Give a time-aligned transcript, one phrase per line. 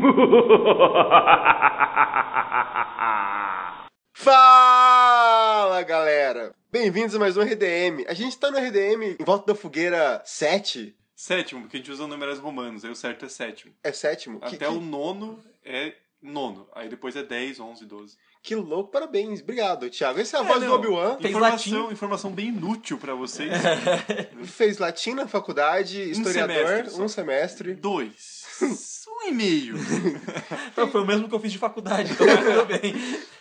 [4.14, 6.54] Fala galera!
[6.72, 8.06] Bem-vindos a mais um RDM.
[8.08, 10.96] A gente tá no RDM em volta da fogueira 7.
[11.14, 13.74] Sétimo, porque a gente usa numerais romanos, aí o certo é sétimo.
[13.84, 14.38] É sétimo?
[14.40, 16.66] Até que, o nono é nono.
[16.74, 18.16] Aí depois é 10, 11, 12.
[18.42, 19.42] que louco, parabéns.
[19.42, 20.18] Obrigado, Thiago.
[20.18, 21.18] Essa é a É, voz do não, Obi-Wan.
[21.18, 23.52] Fez Informação, informação bem inútil pra vocês.
[24.44, 27.02] Fez latim na faculdade, historiador, semestre só.
[27.02, 27.74] um semestre.
[27.74, 28.40] Dois.
[29.30, 29.76] E meio.
[30.90, 32.94] Foi o mesmo que eu fiz de faculdade, então tudo bem.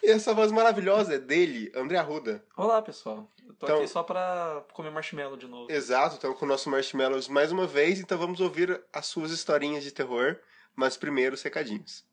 [0.03, 2.43] E essa voz maravilhosa é dele, André Arruda.
[2.55, 3.31] Olá, pessoal.
[3.47, 5.71] Eu tô Então- aqui só pra comer marshmallow de novo.
[5.71, 9.83] Exato, estamos com o nosso Marshmallows mais uma vez, então vamos ouvir as suas historinhas
[9.83, 10.37] de terror,
[10.75, 12.05] mas primeiro os recadinhos.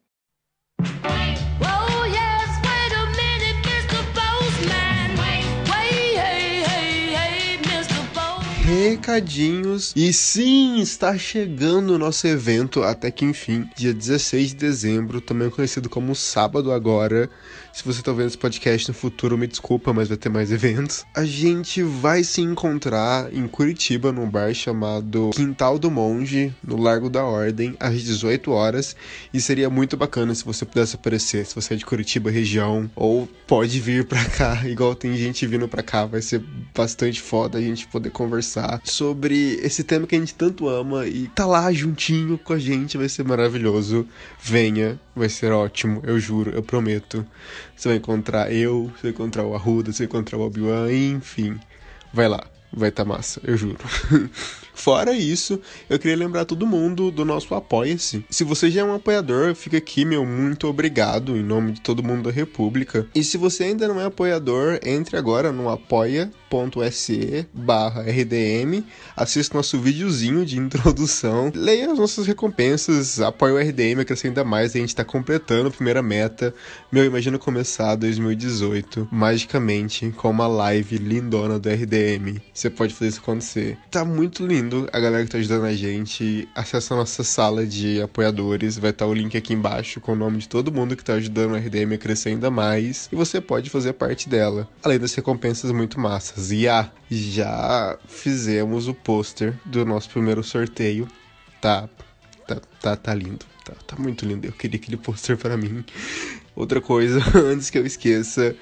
[0.80, 1.25] Oh
[8.66, 9.92] Recadinhos.
[9.94, 15.48] E sim, está chegando o nosso evento até que enfim, dia 16 de dezembro, também
[15.48, 17.30] conhecido como Sábado Agora.
[17.77, 21.05] Se você está vendo esse podcast no futuro, me desculpa, mas vai ter mais eventos.
[21.15, 27.10] A gente vai se encontrar em Curitiba, num bar chamado Quintal do Monge, no Largo
[27.10, 28.97] da Ordem, às 18 horas.
[29.30, 33.29] E seria muito bacana se você pudesse aparecer, se você é de Curitiba região, ou
[33.47, 36.43] pode vir pra cá, igual tem gente vindo pra cá, vai ser
[36.74, 41.29] bastante foda a gente poder conversar sobre esse tema que a gente tanto ama e
[41.29, 44.09] tá lá juntinho com a gente, vai ser maravilhoso.
[44.43, 47.27] Venha, vai ser ótimo, eu juro, eu prometo.
[47.74, 51.59] Você vai encontrar eu, você vai encontrar o Arruda, você vai encontrar o Obi-Wan, enfim.
[52.12, 53.78] Vai lá, vai tá massa, eu juro.
[54.77, 58.24] Fora isso, eu queria lembrar todo mundo do nosso Apoia-se.
[58.30, 62.02] Se você já é um apoiador, fica aqui meu muito obrigado em nome de todo
[62.05, 63.07] mundo da República.
[63.15, 68.84] E se você ainda não é apoiador, entre agora no apoia.se barra RDM,
[69.16, 74.77] assista nosso videozinho de introdução, leia as nossas recompensas, apoie o RDM, crescer ainda mais,
[74.77, 76.54] a gente tá completando a primeira meta.
[76.93, 82.41] Meu, imagina começar 2018 magicamente com uma live lindona do RDM.
[82.53, 83.78] Você pode fazer isso acontecer.
[83.91, 86.49] Tá muito lindo a galera que tá ajudando a gente.
[86.54, 90.38] Acesse a nossa sala de apoiadores, vai estar o link aqui embaixo com o nome
[90.38, 93.09] de todo mundo que tá ajudando o RDM a crescer ainda mais.
[93.12, 94.69] E você pode fazer parte dela.
[94.82, 96.50] Além das recompensas muito massas.
[96.50, 101.06] E ah, já fizemos o pôster do nosso primeiro sorteio.
[101.60, 101.88] Tá,
[102.47, 103.44] tá, tá, tá lindo.
[103.65, 104.47] Tá, tá muito lindo.
[104.47, 105.84] Eu queria aquele pôster para mim.
[106.54, 108.56] Outra coisa, antes que eu esqueça,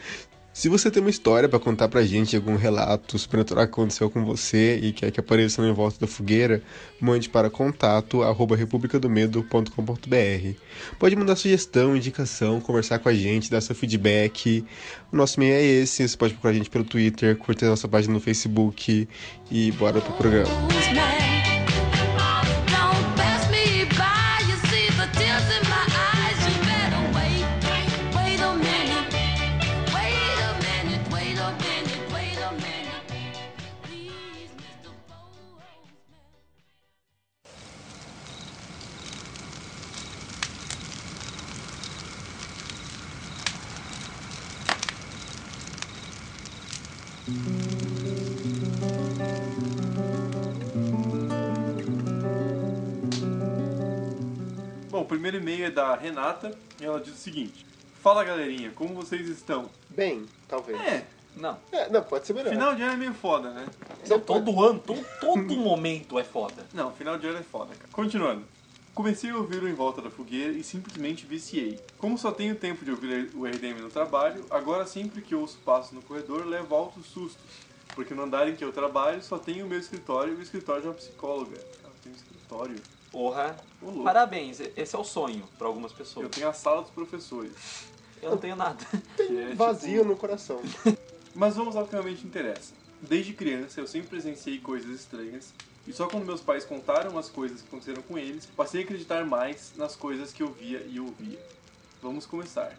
[0.55, 4.25] se você tem uma história pra contar pra gente, algum relato sobrenatural que aconteceu com
[4.25, 6.63] você e quer que apareça no Em Volta da Fogueira,
[7.01, 8.57] mande para contato arroba.
[10.97, 14.65] Pode mandar sugestão, indicação, conversar com a gente, dar seu feedback.
[15.13, 17.89] O nosso e-mail é esse, você pode procurar a gente pelo Twitter, curtir a nossa
[17.89, 19.09] página no Facebook
[19.51, 21.24] e bora pro programa.
[55.75, 57.67] Da Renata e ela diz o seguinte:
[58.03, 59.69] Fala galerinha, como vocês estão?
[59.91, 60.81] Bem, talvez.
[60.81, 61.59] É, Não.
[61.73, 62.51] É, não, pode ser melhor.
[62.51, 63.67] final de ano é meio foda, né?
[64.09, 66.67] Não, todo ano, todo, todo momento é foda.
[66.73, 67.89] Não, final de ano é foda, cara.
[67.93, 68.45] Continuando.
[68.95, 71.81] Comecei a ouvir o Em Volta da Fogueira e simplesmente viciei.
[71.99, 75.91] Como só tenho tempo de ouvir o RDM no trabalho, agora sempre que ouço passos
[75.91, 77.43] no corredor, levo altos sustos.
[77.95, 80.83] Porque no andar em que eu trabalho só tenho o meu escritório e o escritório
[80.83, 81.56] de uma psicóloga.
[81.83, 82.77] Ela tem um escritório.
[83.15, 83.57] Porra.
[84.03, 86.25] Parabéns, esse é o sonho pra algumas pessoas.
[86.25, 87.53] Eu tenho a sala dos professores.
[88.21, 88.85] Eu não tenho nada.
[89.21, 90.61] é, Vazio tipo- no coração.
[91.33, 92.73] Mas vamos ao que realmente interessa.
[93.01, 95.55] Desde criança eu sempre presenciei coisas estranhas,
[95.87, 99.25] e só quando meus pais contaram as coisas que aconteceram com eles, passei a acreditar
[99.25, 101.38] mais nas coisas que eu via e ouvia.
[102.03, 102.77] Vamos começar.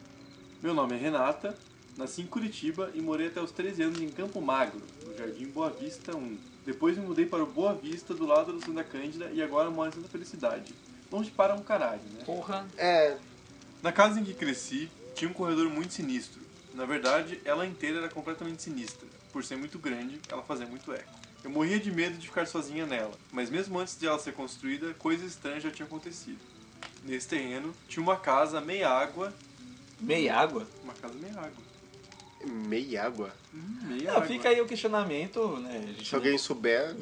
[0.62, 1.56] Meu nome é Renata,
[1.95, 5.69] nasci em Curitiba e morei até os 13 anos em Campo Magro, no Jardim Boa
[5.69, 6.38] Vista 1.
[6.65, 9.89] Depois me mudei para o Boa Vista, do lado do Santa Cândida, e agora moro
[9.89, 10.73] em Santa Felicidade.
[11.12, 12.23] Longe para um caralho, né?
[12.25, 12.67] Porra.
[12.77, 13.17] É,
[13.83, 16.41] Na casa em que cresci, tinha um corredor muito sinistro.
[16.73, 19.07] Na verdade, ela inteira era completamente sinistra.
[19.31, 21.13] Por ser muito grande, ela fazia muito eco.
[21.44, 24.94] Eu morria de medo de ficar sozinha nela, mas mesmo antes de ela ser construída,
[24.95, 26.39] coisas estranhas já tinham acontecido.
[27.03, 29.31] Nesse terreno, tinha uma casa meia água.
[30.00, 30.68] Meia água?
[30.83, 31.63] Uma casa meia água.
[32.45, 33.31] Meia água.
[33.53, 34.27] Meia Não, água.
[34.27, 35.81] fica aí o questionamento, né?
[35.83, 36.95] A gente Se alguém souber,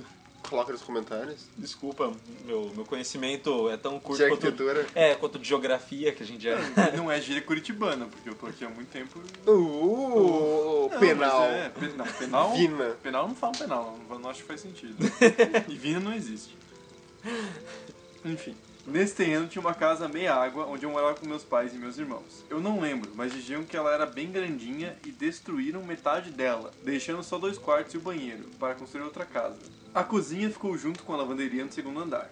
[0.50, 1.45] Coloca nos comentários.
[1.57, 2.12] Desculpa,
[2.45, 4.45] meu, meu conhecimento é tão curto De quanto...
[4.45, 4.86] arquitetura.
[4.94, 6.57] É, quanto de geografia que a gente é.
[6.98, 9.19] Não é gíria curitibana, porque eu tô aqui há muito tempo.
[9.48, 11.44] Uh, Não, penal.
[11.44, 12.54] É, pe- não, penal.
[12.54, 12.90] Vina.
[13.01, 14.95] Penal não fala penal, não, não acho que faz sentido.
[15.69, 16.56] e Vina não existe.
[18.25, 18.56] Enfim.
[18.85, 21.97] Nesse terreno tinha uma casa meia água onde eu morava com meus pais e meus
[21.97, 22.44] irmãos.
[22.50, 27.24] Eu não lembro, mas diziam que ela era bem grandinha e destruíram metade dela, deixando
[27.24, 29.57] só dois quartos e o banheiro, para construir outra casa.
[29.95, 32.30] A cozinha ficou junto com a lavanderia no segundo andar.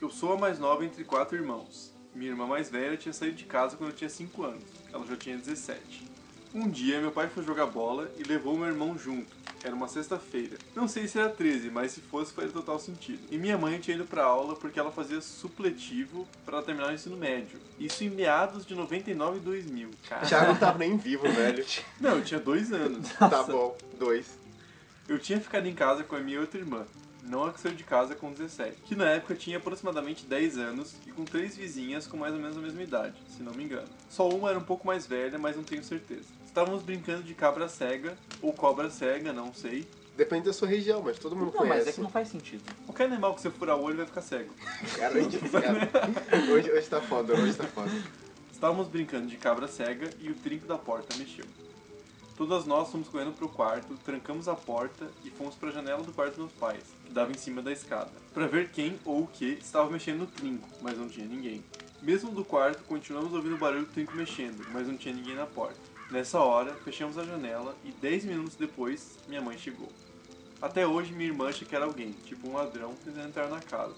[0.00, 1.92] Eu sou a mais nova entre quatro irmãos.
[2.14, 4.64] Minha irmã mais velha tinha saído de casa quando eu tinha 5 anos.
[4.90, 6.08] Ela já tinha 17.
[6.54, 9.39] Um dia meu pai foi jogar bola e levou meu irmão junto.
[9.62, 10.56] Era uma sexta-feira.
[10.74, 13.20] Não sei se era 13, mas se fosse faria total sentido.
[13.30, 17.16] E minha mãe tinha ido pra aula porque ela fazia supletivo para terminar o ensino
[17.16, 17.60] médio.
[17.78, 19.90] Isso em meados de 99 e 2000.
[20.08, 20.24] Cara.
[20.24, 21.64] Já não tava nem vivo, velho.
[22.00, 23.10] Não, eu tinha dois anos.
[23.18, 24.38] Tá bom, dois.
[25.08, 26.86] Eu tinha ficado em casa com a minha outra irmã,
[27.24, 30.94] não a que saiu de casa com 17, que na época tinha aproximadamente 10 anos
[31.06, 33.88] e com três vizinhas com mais ou menos a mesma idade, se não me engano.
[34.08, 36.26] Só uma era um pouco mais velha, mas não tenho certeza.
[36.50, 39.86] Estávamos brincando de cabra cega, ou cobra cega, não sei.
[40.16, 41.88] Depende da sua região, mas todo mundo Não, mas conhece.
[41.90, 42.64] é que não faz sentido.
[42.86, 44.52] Qualquer animal que você furar o olho vai ficar cego.
[44.98, 45.88] Cara, a gente- cara,
[46.52, 47.90] hoje, hoje tá foda, hoje tá foda.
[48.52, 51.44] Estávamos brincando de cabra cega e o trinco da porta mexeu.
[52.36, 56.12] Todas nós fomos correndo pro quarto, trancamos a porta e fomos para a janela do
[56.12, 59.26] quarto dos meus pais, que dava em cima da escada, para ver quem ou o
[59.28, 61.62] que estava mexendo no trinco, mas não tinha ninguém.
[62.02, 65.46] Mesmo do quarto, continuamos ouvindo o barulho do trinco mexendo, mas não tinha ninguém na
[65.46, 65.78] porta.
[66.10, 69.88] Nessa hora, fechamos a janela e 10 minutos depois, minha mãe chegou.
[70.60, 73.94] Até hoje, minha irmã acha que era alguém, tipo um ladrão, tentando entrar na casa.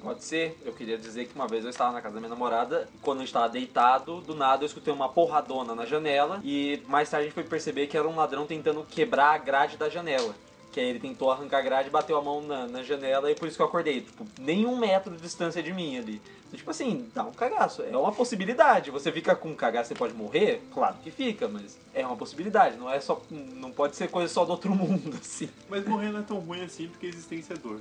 [0.00, 0.56] Pode ser.
[0.64, 3.20] Eu queria dizer que uma vez eu estava na casa da minha namorada, quando a
[3.22, 7.26] gente estava deitado, do nada eu escutei uma porradona na janela e mais tarde a
[7.26, 10.36] gente foi perceber que era um ladrão tentando quebrar a grade da janela.
[10.76, 13.48] Que aí ele tentou arrancar a grade, bateu a mão na, na janela e por
[13.48, 14.02] isso que eu acordei.
[14.02, 16.20] Tipo, nem um metro de distância de mim ali.
[16.46, 17.82] Então, tipo assim, dá um cagaço.
[17.82, 18.90] É uma possibilidade.
[18.90, 20.60] Você fica com um cagaço, você pode morrer?
[20.74, 22.76] Claro que fica, mas é uma possibilidade.
[22.76, 23.22] Não é só.
[23.30, 25.48] Não pode ser coisa só do outro mundo, assim.
[25.66, 27.80] Mas morrer não é tão ruim assim porque a existência é dor.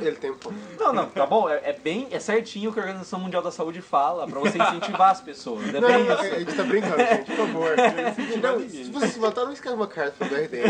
[0.00, 0.56] Ele tem um ponto.
[0.78, 1.48] Não, não, tá bom.
[1.48, 2.08] É, é bem.
[2.10, 5.68] É certinho o que a Organização Mundial da Saúde fala pra você incentivar as pessoas.
[5.74, 7.70] É Não, não, a gente tá brincando, gente, por favor.
[8.42, 10.62] Não, se você se matar, não escreve uma carta pro RD.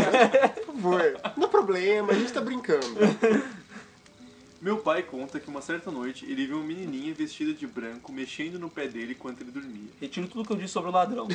[0.65, 1.19] Por favor.
[1.37, 2.85] Não é problema, a gente tá brincando.
[4.61, 8.59] Meu pai conta que uma certa noite ele viu uma menininha vestida de branco mexendo
[8.59, 9.89] no pé dele enquanto ele dormia.
[10.01, 11.27] Retiro tudo que eu disse sobre o ladrão.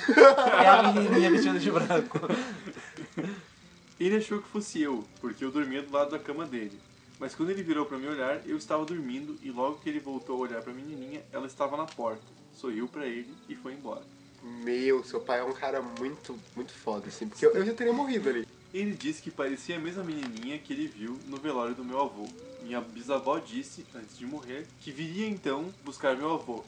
[0.62, 2.20] É a menininha vestida de branco.
[3.98, 6.78] Ele achou que fosse eu, porque eu dormia do lado da cama dele.
[7.18, 10.36] Mas quando ele virou pra me olhar, eu estava dormindo e logo que ele voltou
[10.36, 12.22] a olhar pra menininha, ela estava na porta.
[12.52, 14.02] Sorriu pra ele e foi embora.
[14.42, 17.28] Meu, seu pai é um cara muito, muito foda, assim.
[17.28, 18.46] Porque eu, eu já teria morrido ali.
[18.74, 22.28] Ele disse que parecia a mesma menininha que ele viu no velório do meu avô.
[22.62, 26.64] Minha bisavó disse, antes de morrer, que viria então buscar meu avô.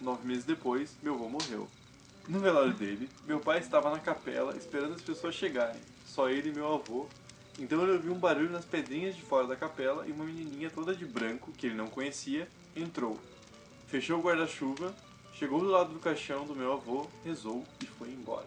[0.00, 1.66] Nove meses depois, meu avô morreu.
[2.28, 5.80] No velório dele, meu pai estava na capela esperando as pessoas chegarem,
[6.18, 7.06] só ele e meu avô.
[7.60, 10.92] Então ele ouviu um barulho nas pedrinhas de fora da capela e uma menininha toda
[10.92, 13.20] de branco, que ele não conhecia, entrou.
[13.86, 14.92] Fechou o guarda-chuva,
[15.32, 18.46] chegou do lado do caixão do meu avô, rezou e foi embora.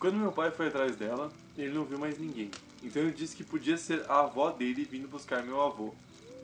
[0.00, 2.50] Quando meu pai foi atrás dela, ele não viu mais ninguém.
[2.82, 5.94] Então ele disse que podia ser a avó dele vindo buscar meu avô.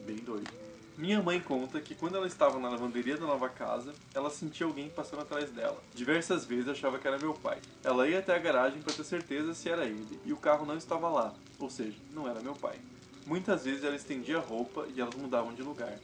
[0.07, 0.66] Bem doido.
[0.99, 4.89] Minha mãe conta que quando ela estava na lavanderia da nova casa, ela sentia alguém
[4.89, 5.77] passando atrás dela.
[5.95, 7.59] Diversas vezes achava que era meu pai.
[7.85, 10.75] Ela ia até a garagem para ter certeza se era ele, e o carro não
[10.75, 12.81] estava lá, ou seja, não era meu pai.
[13.27, 15.99] Muitas vezes ela estendia a roupa e elas mudavam de lugar.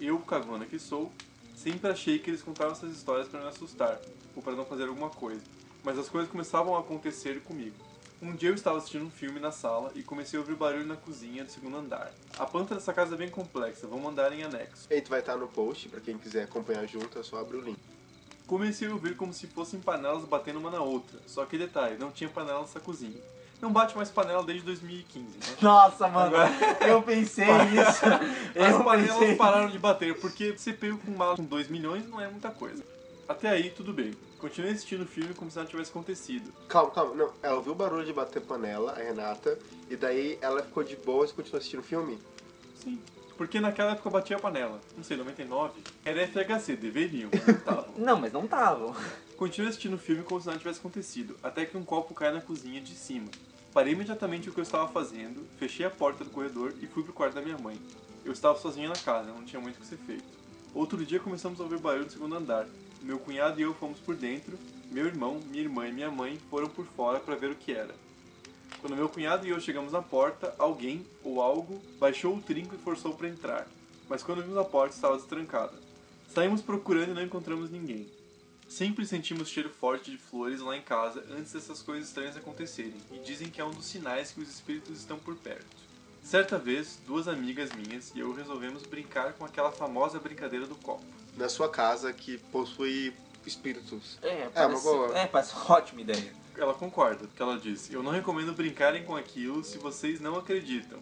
[0.00, 1.12] Eu, cagona que sou,
[1.54, 4.00] sempre achei que eles contavam essas histórias para me assustar,
[4.34, 5.42] ou para não fazer alguma coisa.
[5.84, 7.76] Mas as coisas começavam a acontecer comigo.
[8.22, 10.96] Um dia eu estava assistindo um filme na sala e comecei a ouvir barulho na
[10.96, 12.12] cozinha do segundo andar.
[12.38, 14.86] A planta dessa casa é bem complexa, vou mandar em anexo.
[14.90, 17.78] Gente vai estar no post, pra quem quiser acompanhar junto, é só abrir o link.
[18.46, 22.10] Comecei a ouvir como se fossem panelas batendo uma na outra, só que detalhe, não
[22.10, 23.20] tinha panela nessa cozinha.
[23.58, 25.56] Não bate mais panela desde 2015, né?
[25.62, 26.34] Nossa, mano,
[26.86, 28.04] eu pensei nisso.
[28.58, 29.36] As Eu panelas pensei.
[29.36, 32.82] pararam de bater, porque você pega com mala com 2 milhões não é muita coisa.
[33.30, 34.12] Até aí, tudo bem.
[34.40, 36.52] Continuei assistindo o filme como se nada tivesse acontecido.
[36.66, 37.14] Calma, calma.
[37.14, 39.56] Não, ela ouviu o barulho de bater panela, a Renata,
[39.88, 42.18] e daí ela ficou de boa e continuou assistindo o filme?
[42.74, 43.00] Sim.
[43.36, 44.80] Porque naquela época eu batia a panela.
[44.96, 45.80] Não sei, 99.
[46.04, 47.94] Era FHC, deveriam, mas não estavam.
[47.96, 48.96] Não, mas não tava.
[49.36, 52.40] Continuei assistindo o filme como se nada tivesse acontecido, até que um copo cai na
[52.40, 53.28] cozinha de cima.
[53.72, 57.12] Parei imediatamente o que eu estava fazendo, fechei a porta do corredor e fui pro
[57.12, 57.80] quarto da minha mãe.
[58.24, 60.40] Eu estava sozinha na casa, não tinha muito o que ser feito.
[60.74, 62.66] Outro dia começamos a ouvir barulho no segundo andar.
[63.02, 64.58] Meu cunhado e eu fomos por dentro,
[64.90, 67.94] meu irmão, minha irmã e minha mãe foram por fora para ver o que era.
[68.80, 72.78] Quando meu cunhado e eu chegamos na porta, alguém ou algo baixou o trinco e
[72.78, 73.66] forçou para entrar.
[74.08, 75.72] Mas quando vimos a porta, estava destrancada.
[76.28, 78.08] Saímos procurando e não encontramos ninguém.
[78.68, 83.18] Sempre sentimos cheiro forte de flores lá em casa antes dessas coisas estranhas acontecerem, e
[83.18, 85.76] dizem que é um dos sinais que os espíritos estão por perto.
[86.30, 91.02] Certa vez, duas amigas minhas e eu resolvemos brincar com aquela famosa brincadeira do copo.
[91.36, 93.12] Na sua casa que possui
[93.44, 94.16] espíritos.
[94.22, 95.18] É, uma parece, boa.
[95.18, 96.32] é, parece uma ótima ideia.
[96.56, 101.00] Ela concorda, porque ela disse: Eu não recomendo brincarem com aquilo se vocês não acreditam.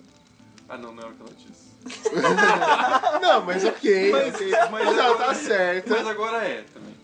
[0.67, 1.69] Ah, não, não é o que ela disse.
[3.21, 4.11] Não, mas ok.
[4.13, 5.91] Mas- mas Mas ela agora- tá certa.
[5.91, 6.95] Mas agora é também.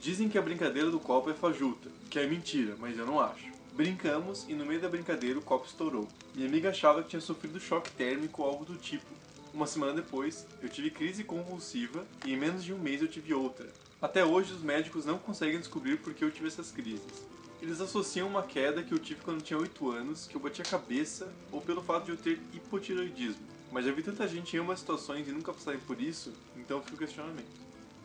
[0.00, 3.49] Dizem que a brincadeira do copo é fajuta, que é mentira, mas eu não acho.
[3.80, 6.06] Brincamos e no meio da brincadeira o copo estourou.
[6.34, 9.06] Minha amiga achava que tinha sofrido choque térmico ou algo do tipo.
[9.54, 13.32] Uma semana depois, eu tive crise convulsiva e em menos de um mês eu tive
[13.32, 13.66] outra.
[13.98, 17.24] Até hoje os médicos não conseguem descobrir por que eu tive essas crises.
[17.62, 20.64] Eles associam uma queda que eu tive quando tinha 8 anos, que eu bati a
[20.66, 23.40] cabeça, ou pelo fato de eu ter hipotiroidismo.
[23.72, 26.96] Mas já vi tanta gente em ambas situações e nunca passarem por isso, então fica
[26.96, 27.48] o questionamento.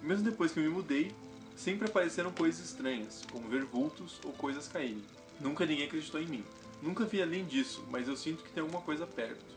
[0.01, 1.11] Mesmo depois que eu me mudei,
[1.53, 5.03] sempre apareceram coisas estranhas, como ver vultos ou coisas caírem.
[5.39, 6.43] Nunca ninguém acreditou em mim.
[6.81, 9.55] Nunca vi além disso, mas eu sinto que tem alguma coisa perto.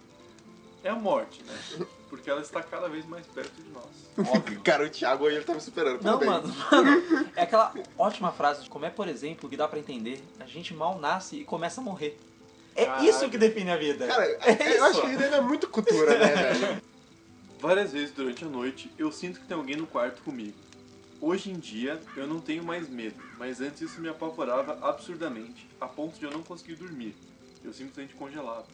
[0.82, 1.86] É a morte, né?
[2.08, 3.84] Porque ela está cada vez mais perto de nós.
[4.34, 4.60] Óbvio.
[4.62, 6.00] Cara, o Thiago hoje ele tá me superando.
[6.02, 6.54] Não, Parabéns.
[6.70, 10.22] mano, mano, é aquela ótima frase de como é, por exemplo, que dá pra entender,
[10.38, 12.18] a gente mal nasce e começa a morrer.
[12.76, 13.08] É Caralho.
[13.10, 14.06] isso que define a vida.
[14.06, 15.00] Cara, é eu acho isso.
[15.00, 16.82] que a ideia é muito cultura, né, velho?
[17.58, 20.54] Várias vezes durante a noite eu sinto que tem alguém no quarto comigo.
[21.20, 25.86] Hoje em dia eu não tenho mais medo, mas antes isso me apavorava absurdamente, a
[25.86, 27.12] ponto de eu não conseguir dormir.
[27.64, 28.66] Eu simplesmente congelava.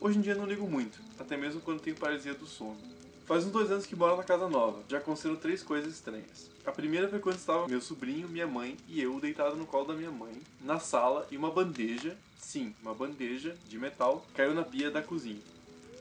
[0.00, 2.76] Hoje em dia não ligo muito, até mesmo quando tenho paralisia do sono.
[3.24, 6.50] Faz uns dois anos que moro na casa nova, já aconteceram três coisas estranhas.
[6.66, 9.94] A primeira foi quando estava meu sobrinho, minha mãe e eu deitado no colo da
[9.94, 14.90] minha mãe, na sala, e uma bandeja, sim, uma bandeja de metal, caiu na pia
[14.90, 15.40] da cozinha.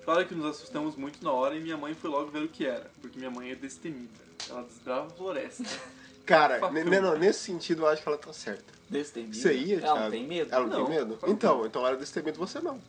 [0.03, 2.65] Claro que nos assustamos muito na hora e minha mãe foi logo ver o que
[2.65, 4.32] era, porque minha mãe é destemida.
[4.49, 5.63] Ela desbrava a floresta.
[6.25, 6.59] Cara,
[7.01, 8.63] não, nesse sentido eu acho que ela tá certa.
[8.89, 9.33] Destemida.
[9.33, 10.11] Você ia, Ela não Thiago?
[10.11, 10.53] tem medo.
[10.55, 11.07] Ela não, Não, tem medo?
[11.17, 12.79] claro que Então, então ela é destemida você não.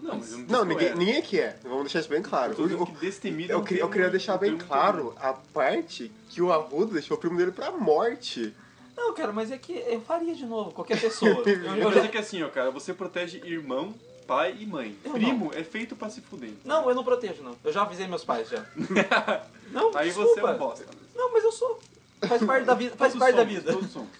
[0.00, 0.96] Não, mas eu não eu ninguém, era.
[0.96, 1.56] ninguém aqui é.
[1.64, 2.52] Vamos deixar isso bem claro.
[2.52, 6.92] Eu eu, não queria, eu tem queria deixar bem claro a parte que o Arruda
[6.92, 8.54] deixou o primo dele pra morte.
[8.96, 11.30] Não, cara, mas é que eu faria de novo, qualquer pessoa.
[11.44, 13.94] Eu, Eu eu quero já- dizer que assim, ó, cara, você protege irmão,
[14.26, 14.96] pai e mãe.
[15.04, 16.52] Eu Primo é feito pra se fuder.
[16.64, 17.56] Não, eu não protejo, não.
[17.64, 18.64] Eu já avisei meus pais já.
[19.70, 20.30] Não, Aí desculpa.
[20.34, 20.84] você é um bosta.
[21.14, 21.80] Não, mas eu sou.
[22.28, 22.94] Faz parte da vida.
[22.96, 23.72] Faz Todos parte da vida.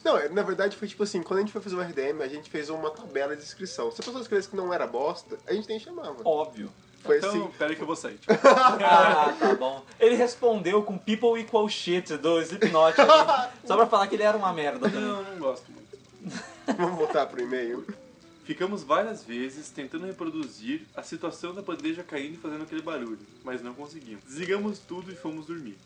[0.04, 2.28] Não, é- na verdade foi tipo assim, quando a gente foi fazer o RDM, a
[2.28, 3.90] gente fez uma tabela de inscrição.
[3.92, 6.16] Se a pessoa escrevesse que não era bosta, a gente nem chamava.
[6.24, 6.70] Óbvio.
[7.04, 7.48] Foi então, assim.
[7.56, 8.18] pera aí que eu vou sair.
[8.84, 9.82] Ah, tá bom.
[10.00, 14.36] Ele respondeu com people equal shit do Slipknot ali, só pra falar que ele era
[14.36, 15.00] uma merda também.
[15.00, 15.96] Não, não gosto muito.
[16.76, 17.86] Vamos voltar pro e-mail.
[18.46, 23.60] Ficamos várias vezes tentando reproduzir a situação da bandeja caindo e fazendo aquele barulho, mas
[23.60, 24.22] não conseguimos.
[24.22, 25.76] Desligamos tudo e fomos dormir.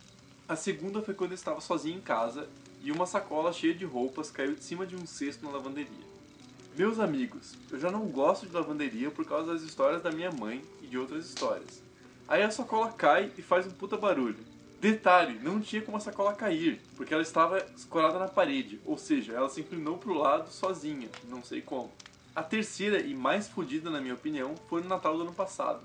[0.47, 2.47] A segunda foi quando eu estava sozinho em casa
[2.83, 6.05] e uma sacola cheia de roupas caiu de cima de um cesto na lavanderia.
[6.77, 10.63] Meus amigos, eu já não gosto de lavanderia por causa das histórias da minha mãe
[10.83, 11.83] e de outras histórias.
[12.29, 14.45] Aí a sacola cai e faz um puta barulho.
[14.79, 19.33] Detalhe, não tinha como a sacola cair, porque ela estava escorada na parede, ou seja,
[19.33, 21.91] ela se inclinou pro lado sozinha, não sei como.
[22.35, 25.81] A terceira e mais fodida, na minha opinião, foi no Natal do ano passado.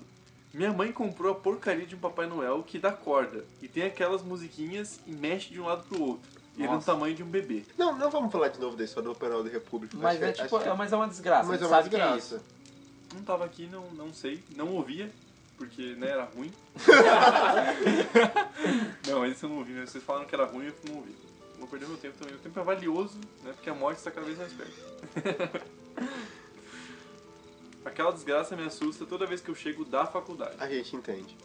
[0.54, 4.22] Minha mãe comprou a porcaria de um Papai Noel que dá corda, e tem aquelas
[4.22, 6.30] musiquinhas e mexe de um lado pro outro.
[6.56, 7.64] E ele é do tamanho de um bebê.
[7.76, 9.94] Não, não vamos falar de novo da história do Operal da República.
[9.98, 11.48] Mas Acho é que- tipo, acho que- é, mas é uma desgraça.
[11.48, 12.36] mas é uma sabe que é desgraça.
[12.36, 12.44] isso.
[13.14, 15.10] Não tava aqui, não, não sei, não ouvia,
[15.58, 16.50] porque né, era ruim.
[19.06, 19.84] não, esse eu não ouvi, né?
[19.86, 21.14] Vocês falaram que era ruim e eu não ouvi.
[21.58, 22.34] Vou perder meu tempo também.
[22.34, 23.52] O tempo é valioso, né?
[23.52, 24.72] Porque a morte está cada vez mais perto.
[27.86, 30.56] Aquela desgraça me assusta toda vez que eu chego da faculdade.
[30.58, 31.36] A gente entende.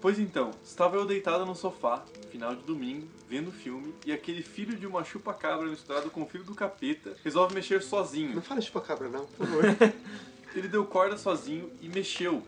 [0.00, 4.76] Pois então, estava eu deitado no sofá, final de domingo, vendo filme, e aquele filho
[4.76, 8.36] de uma chupa-cabra misturado com o filho do capeta resolve mexer sozinho.
[8.36, 9.64] Não fala chupa-cabra não, por favor.
[10.54, 12.40] Ele deu corda sozinho e mexeu.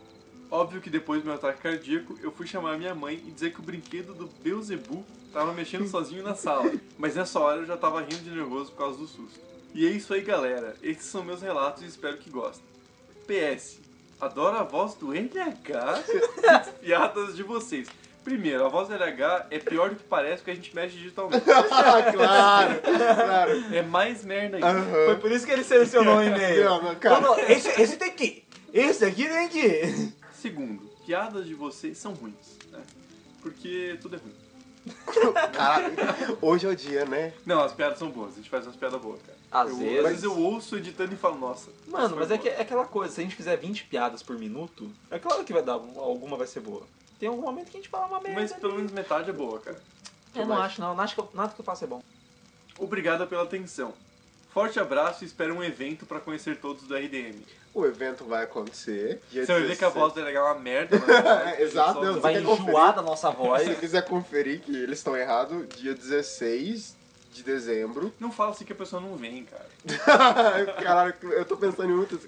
[0.49, 3.59] Óbvio que depois do meu ataque cardíaco, eu fui chamar minha mãe e dizer que
[3.59, 6.73] o brinquedo do Beelzebub tava mexendo sozinho na sala.
[6.97, 9.41] Mas nessa hora eu já tava rindo de nervoso por causa do susto.
[9.75, 10.77] E é isso aí, galera.
[10.81, 12.72] Esses são meus relatos e espero que gostem.
[13.33, 13.79] PS.
[14.21, 16.05] Adoro a voz do NH
[16.43, 17.89] e as piadas de vocês.
[18.23, 21.43] Primeiro, a voz do NH é pior do que parece porque a gente mexe digitalmente.
[21.51, 23.75] ah, claro, claro.
[23.75, 24.69] É mais merda ainda.
[24.69, 25.07] Aham.
[25.07, 26.65] Foi por isso que ele selecionou o e-mail.
[26.65, 27.21] Não, não, cara.
[27.21, 28.45] Não, não, esse, esse tem que ir.
[28.73, 30.15] Esse aqui tem que ir.
[30.35, 32.81] Segundo, piadas de vocês são ruins, né?
[33.41, 34.35] Porque tudo é ruim.
[35.53, 37.33] Caralho, hoje é o dia, né?
[37.45, 39.39] Não, as piadas são boas, a gente faz umas piadas boas, cara.
[39.53, 40.03] Às Eu- vezes.
[40.03, 41.69] Vezes eu ouço editando e falo, nossa.
[41.87, 44.91] Mano, mas é, que, é aquela coisa, se a gente fizer 20 piadas por minuto,
[45.11, 46.83] é claro que vai dar, alguma vai ser boa.
[47.21, 48.41] Tem algum momento que a gente fala uma merda.
[48.41, 48.77] Mas pelo ali.
[48.79, 49.79] menos metade é boa, cara.
[50.35, 50.95] Eu não acho, não.
[50.95, 52.03] não acho que eu- nada que eu faça é bom.
[52.79, 53.93] Obrigado pela atenção.
[54.53, 57.43] Forte abraço e espero um evento pra conhecer todos do RDM.
[57.75, 59.21] O evento vai acontecer.
[59.31, 59.95] dia Você vai ver que a 16.
[59.95, 61.57] voz dele é uma merda, né?
[61.63, 62.69] Exato, não, Vai quer conferir?
[62.69, 63.63] enjoar da nossa Se voz.
[63.67, 66.95] você quiser conferir que eles estão errados, dia 16
[67.33, 68.12] de dezembro.
[68.21, 69.67] Não fala assim que a pessoa não vem, cara.
[70.83, 72.21] Caralho, eu tô pensando em muitas.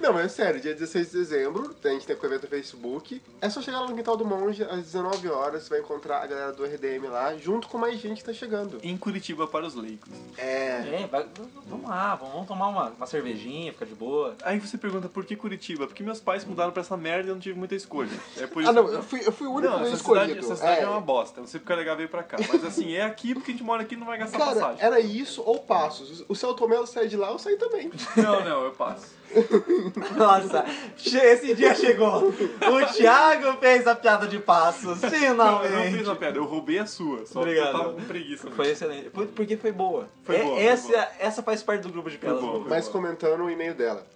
[0.00, 3.22] Não, mas é sério, dia 16 de dezembro, a gente tem o evento no Facebook.
[3.40, 6.26] É só chegar lá no Quintal do Monge às 19 horas, você vai encontrar a
[6.26, 8.78] galera do RDM lá, junto com mais gente que tá chegando.
[8.82, 10.08] Em Curitiba para os leigos.
[10.36, 11.02] É.
[11.02, 11.26] É, vai-
[11.66, 14.36] vamos lá, vamos, tomar uma, uma cervejinha, ficar de boa.
[14.42, 15.86] Aí você pergunta por que Curitiba?
[15.86, 18.10] Porque meus pais mudaram pra essa merda e eu não tive muita escolha.
[18.38, 20.00] É por isso Ah, não, eu fui, eu fui o único Não, essa cidade,
[20.32, 20.38] escolhido.
[20.40, 20.82] essa cidade é.
[20.84, 20.88] É.
[20.88, 21.40] uma bosta.
[21.40, 22.36] Não sei porque o legal veio pra cá.
[22.48, 24.82] Mas assim, é aqui porque a gente mora aqui e não vai gastar Cara, passagem.
[24.84, 26.24] era isso ou passos.
[26.28, 27.90] O Celto Melo sai de lá, eu saio também.
[28.16, 29.14] Não, não, eu passo.
[30.16, 30.64] Nossa,
[30.96, 32.28] esse dia chegou.
[32.28, 36.02] O Thiago fez a piada de passos, Não, eu não fiz finalmente.
[36.04, 37.26] uma piada, eu roubei a sua.
[37.26, 37.70] Só Obrigado.
[37.70, 38.50] que eu tava com preguiça.
[38.50, 39.10] Foi excelente.
[39.10, 40.08] Foi- Porque foi boa.
[40.24, 41.08] Foi É- boa, foi essa, boa.
[41.18, 42.62] essa faz parte do grupo de piadas boa, boas.
[42.64, 42.92] foi Mas boa.
[42.92, 44.06] comentando o e-mail dela.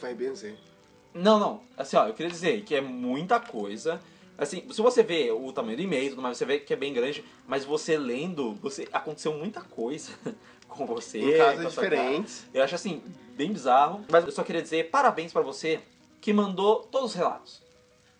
[0.00, 0.54] Vai benzer.
[1.14, 1.60] Não, não.
[1.76, 4.00] Assim, ó, eu queria dizer que é muita coisa.
[4.38, 6.76] Assim, se você vê o tamanho do e-mail e tudo mais, você vê que é
[6.76, 10.12] bem grande, mas você lendo, você aconteceu muita coisa
[10.68, 11.18] com você.
[11.18, 12.46] Em com sua diferentes.
[12.54, 13.02] Eu acho assim,
[13.36, 14.04] bem bizarro.
[14.08, 15.80] Mas eu só queria dizer parabéns pra você
[16.20, 17.67] que mandou todos os relatos.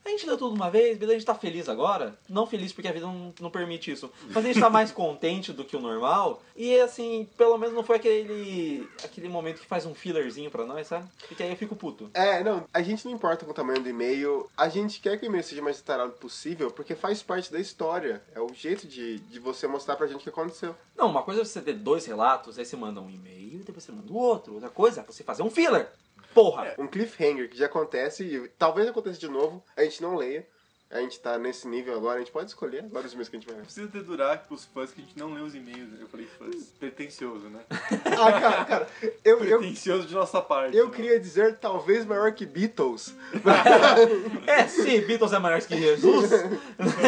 [0.08, 2.18] A gente leu tudo uma vez, beleza, a gente tá feliz agora.
[2.26, 4.10] Não feliz porque a vida não, não permite isso.
[4.28, 6.42] Mas a gente tá mais contente do que o normal.
[6.56, 10.86] E assim, pelo menos não foi aquele aquele momento que faz um fillerzinho pra nós,
[10.86, 11.06] sabe?
[11.28, 12.08] Porque aí eu fico puto.
[12.14, 14.50] É, não, a gente não importa com o tamanho do e-mail.
[14.56, 18.22] A gente quer que o e-mail seja mais detalhado possível, porque faz parte da história.
[18.34, 20.74] É o jeito de, de você mostrar pra gente o que aconteceu.
[20.96, 23.84] Não, uma coisa é você ter dois relatos, aí você manda um e-mail e depois
[23.84, 24.54] você manda o outro.
[24.54, 25.92] Outra coisa é você fazer um filler.
[26.38, 26.72] Porra!
[26.78, 30.46] Um cliffhanger que já acontece e talvez aconteça de novo, a gente não leia.
[30.88, 33.40] A gente tá nesse nível agora, a gente pode escolher agora os e-mails que a
[33.40, 33.64] gente vai ler.
[33.64, 36.00] Precisa dedurar pros fãs que a gente não lê os e-mails.
[36.00, 36.72] Eu falei fãs.
[36.78, 37.60] Pretencioso, né?
[38.06, 38.88] Ah, cara, cara,
[39.24, 40.76] eu, eu, Pretencioso de nossa parte.
[40.76, 40.94] eu né?
[40.94, 43.14] queria dizer talvez maior que Beatles.
[44.46, 46.30] É, se Beatles é maior que Jesus.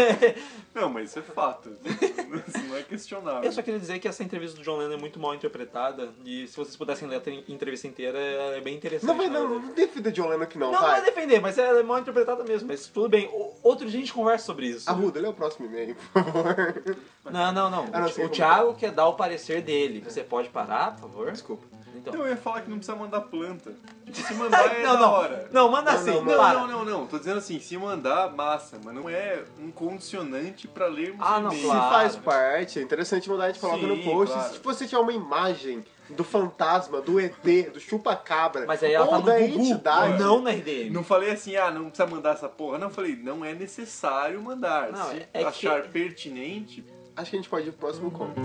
[0.75, 1.71] Não, mas isso é fato.
[2.47, 3.43] Isso não é questionável.
[3.43, 6.11] Eu só queria dizer que essa entrevista do John Lennon é muito mal interpretada.
[6.25, 9.07] E se vocês pudessem ler a entrevista inteira, ela é bem interessante.
[9.09, 11.01] Não na não, não defenda John Lennon aqui não, Não, não vai.
[11.01, 12.69] vai defender, mas ela é mal interpretada mesmo.
[12.69, 13.29] Mas tudo bem.
[13.33, 14.89] O- Outro dia a gente conversa sobre isso.
[14.89, 16.83] Arruda, lê o próximo e-mail, por favor.
[17.31, 17.85] Não, não, não.
[17.93, 20.01] Ah, não, o o Thiago quer dar o parecer dele.
[20.01, 21.31] Você pode parar, por favor?
[21.31, 21.65] Desculpa.
[21.95, 22.15] Então.
[22.15, 23.73] Então eu ia falar que não precisa mandar planta.
[24.13, 25.11] Se mandar é não, da não.
[25.13, 25.49] hora.
[25.53, 26.11] Não, manda Não, assim.
[26.13, 27.07] não, Não, não, não, não.
[27.07, 31.51] Tô dizendo assim, se mandar, massa, mas não é um condicionante pra lermos Ah, não,
[31.53, 31.67] e-mail.
[31.67, 31.83] claro.
[31.85, 34.35] Se faz parte, é interessante mandar, a gente coloca Sim, no post.
[34.35, 34.53] claro.
[34.55, 39.11] Se você tiver uma imagem do fantasma, do ET, do chupa-cabra, Mas aí ela ou
[39.13, 40.19] tá no da Gugu, entidade.
[40.19, 40.91] não na RDM.
[40.91, 42.79] Não falei assim, ah, não precisa mandar essa porra.
[42.79, 44.91] Não, falei, não é necessário mandar.
[44.91, 46.85] Não, Se é- é que- achar pertinente,
[47.17, 48.41] Acho que a gente pode ir pro próximo conto.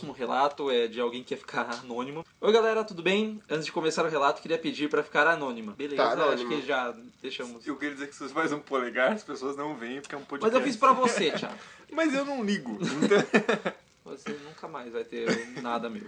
[0.00, 2.24] Próximo relato é de alguém que quer ficar anônimo.
[2.40, 3.40] Oi galera, tudo bem?
[3.50, 5.72] Antes de começar o relato, queria pedir pra ficar anônima.
[5.72, 7.66] Beleza, Tá, acho que já deixamos.
[7.66, 10.18] eu queria dizer que se você faz um polegar, as pessoas não veem, porque é
[10.18, 10.56] um Mas podcast.
[10.56, 11.54] eu fiz pra você, Thiago.
[11.92, 12.78] Mas eu não ligo.
[12.80, 13.72] Então...
[14.02, 16.02] Você nunca mais vai ter nada meu.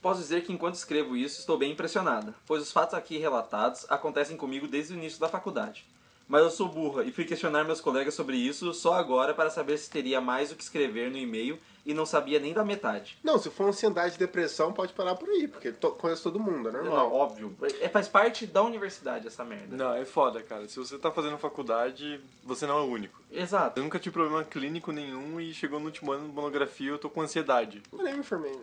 [0.00, 4.36] Posso dizer que enquanto escrevo isso, estou bem impressionada, pois os fatos aqui relatados acontecem
[4.36, 5.86] comigo desde o início da faculdade.
[6.26, 9.78] Mas eu sou burra e fui questionar meus colegas sobre isso só agora para saber
[9.78, 13.18] se teria mais o que escrever no e-mail e não sabia nem da metade.
[13.24, 16.68] Não, se for ansiedade e depressão, pode parar por aí, porque to conhece todo mundo,
[16.68, 17.12] é Não, normal.
[17.12, 17.56] óbvio.
[17.80, 19.76] É, faz parte da universidade essa merda.
[19.76, 20.68] Não, é foda, cara.
[20.68, 23.20] Se você tá fazendo faculdade, você não é o único.
[23.30, 23.80] Exato.
[23.80, 27.10] Eu nunca tive problema clínico nenhum e chegou no último ano de monografia eu tô
[27.10, 27.82] com ansiedade.
[27.92, 28.58] Eu nem me informei.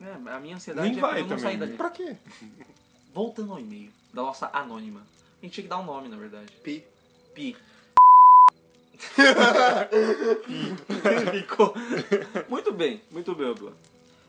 [0.00, 1.66] É, a minha ansiedade Nem é vai eu não também, sair né?
[1.66, 1.76] dali.
[1.76, 2.16] Pra quê?
[3.12, 5.00] Voltando ao e-mail da nossa anônima.
[5.40, 6.52] A gente tinha que dar um nome, na verdade.
[6.62, 6.84] Pi.
[7.34, 7.56] Pi.
[11.30, 11.74] Ficou.
[12.48, 13.72] Muito bem, muito bem, Abla.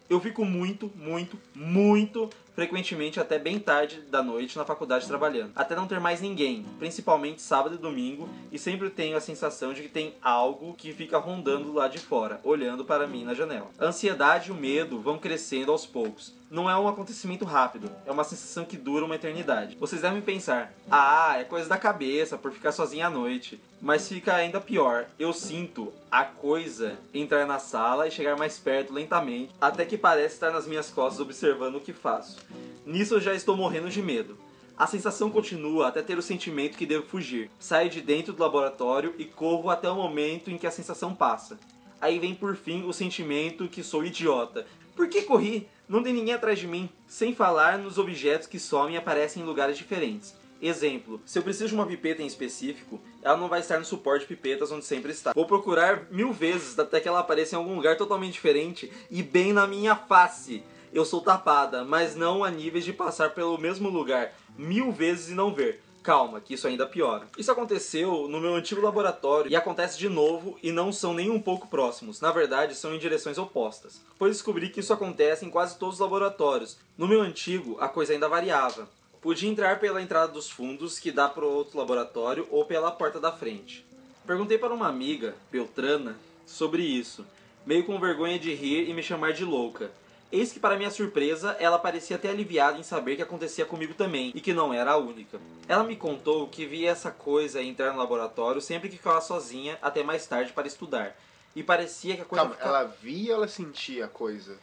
[0.08, 5.76] Eu fico muito, muito, muito frequentemente até bem tarde da noite na faculdade trabalhando, até
[5.76, 9.90] não ter mais ninguém, principalmente sábado e domingo, e sempre tenho a sensação de que
[9.90, 13.70] tem algo que fica rondando lá de fora, olhando para mim na janela.
[13.78, 16.34] A ansiedade e o medo vão crescendo aos poucos.
[16.50, 19.76] Não é um acontecimento rápido, é uma sensação que dura uma eternidade.
[19.80, 23.60] Vocês devem pensar, ah, é coisa da cabeça por ficar sozinha à noite.
[23.82, 28.94] Mas fica ainda pior, eu sinto a coisa entrar na sala e chegar mais perto
[28.94, 32.38] lentamente, até que parece estar nas minhas costas observando o que faço.
[32.86, 34.38] Nisso eu já estou morrendo de medo.
[34.78, 37.50] A sensação continua até ter o sentimento que devo fugir.
[37.60, 41.58] Saio de dentro do laboratório e corro até o momento em que a sensação passa.
[42.02, 44.68] Aí vem por fim o sentimento que sou idiota.
[44.96, 45.68] Por que corri?
[45.88, 46.90] Não tem ninguém atrás de mim.
[47.08, 50.36] Sem falar nos objetos que somem e aparecem em lugares diferentes.
[50.62, 54.22] Exemplo, se eu preciso de uma pipeta em específico, ela não vai estar no suporte
[54.22, 55.32] de pipetas onde sempre está.
[55.34, 59.54] Vou procurar mil vezes até que ela apareça em algum lugar totalmente diferente e bem
[59.54, 60.64] na minha face.
[60.92, 65.34] Eu sou tapada, mas não a níveis de passar pelo mesmo lugar mil vezes e
[65.36, 65.84] não ver.
[66.06, 67.28] Calma, que isso ainda piora.
[67.36, 71.42] Isso aconteceu no meu antigo laboratório e acontece de novo e não são nem um
[71.42, 72.22] pouco próximos.
[72.22, 74.00] Na verdade, são em direções opostas.
[74.16, 76.78] Pois descobri que isso acontece em quase todos os laboratórios.
[76.96, 78.88] No meu antigo, a coisa ainda variava.
[79.20, 83.32] Podia entrar pela entrada dos fundos, que dá para outro laboratório, ou pela porta da
[83.32, 83.84] frente.
[84.28, 86.16] Perguntei para uma amiga, Beltrana,
[86.46, 87.26] sobre isso,
[87.66, 89.90] meio com vergonha de rir e me chamar de louca.
[90.32, 94.32] Eis que, para minha surpresa, ela parecia até aliviada em saber que acontecia comigo também,
[94.36, 95.40] e que não era a única.
[95.68, 100.04] Ela me contou que via essa coisa entrar no laboratório sempre que ficava sozinha, até
[100.04, 101.16] mais tarde para estudar.
[101.56, 102.78] E parecia que a coisa Calma, ficava...
[102.80, 104.58] ela via ou ela sentia a coisa?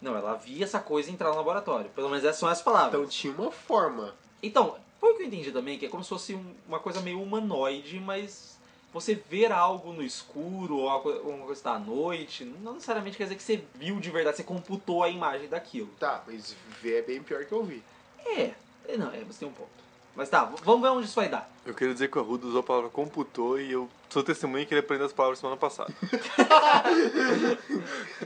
[0.00, 1.90] Não, ela via essa coisa entrar no laboratório.
[1.90, 2.94] Pelo menos essas são as palavras.
[2.94, 4.14] Então tinha uma forma.
[4.42, 7.00] Então, foi o que eu entendi também, que é como se fosse um- uma coisa
[7.00, 8.59] meio humanoide, mas
[8.92, 13.24] você ver algo no escuro ou uma co- uma coisa da noite, não necessariamente quer
[13.24, 15.88] dizer que você viu de verdade, você computou a imagem daquilo.
[15.98, 17.82] Tá, mas ver é bem pior que ouvir.
[18.26, 18.50] É,
[18.88, 19.68] é, não, é, você tem um ponto.
[20.16, 21.48] Mas tá, vamos ver onde isso vai dar.
[21.64, 24.74] Eu queria dizer que o Arruda usou a palavra computou e eu sou testemunha que
[24.74, 25.92] ele aprendeu as palavras semana passada.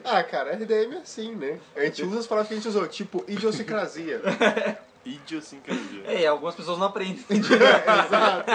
[0.04, 1.58] Ah, cara, RDM é assim, né?
[1.76, 4.20] A gente usa as palavras que a gente usou, tipo idiosincrasia.
[5.04, 6.04] Idiosincrasia.
[6.04, 7.24] É, algumas pessoas não aprendem.
[7.30, 8.50] Exato.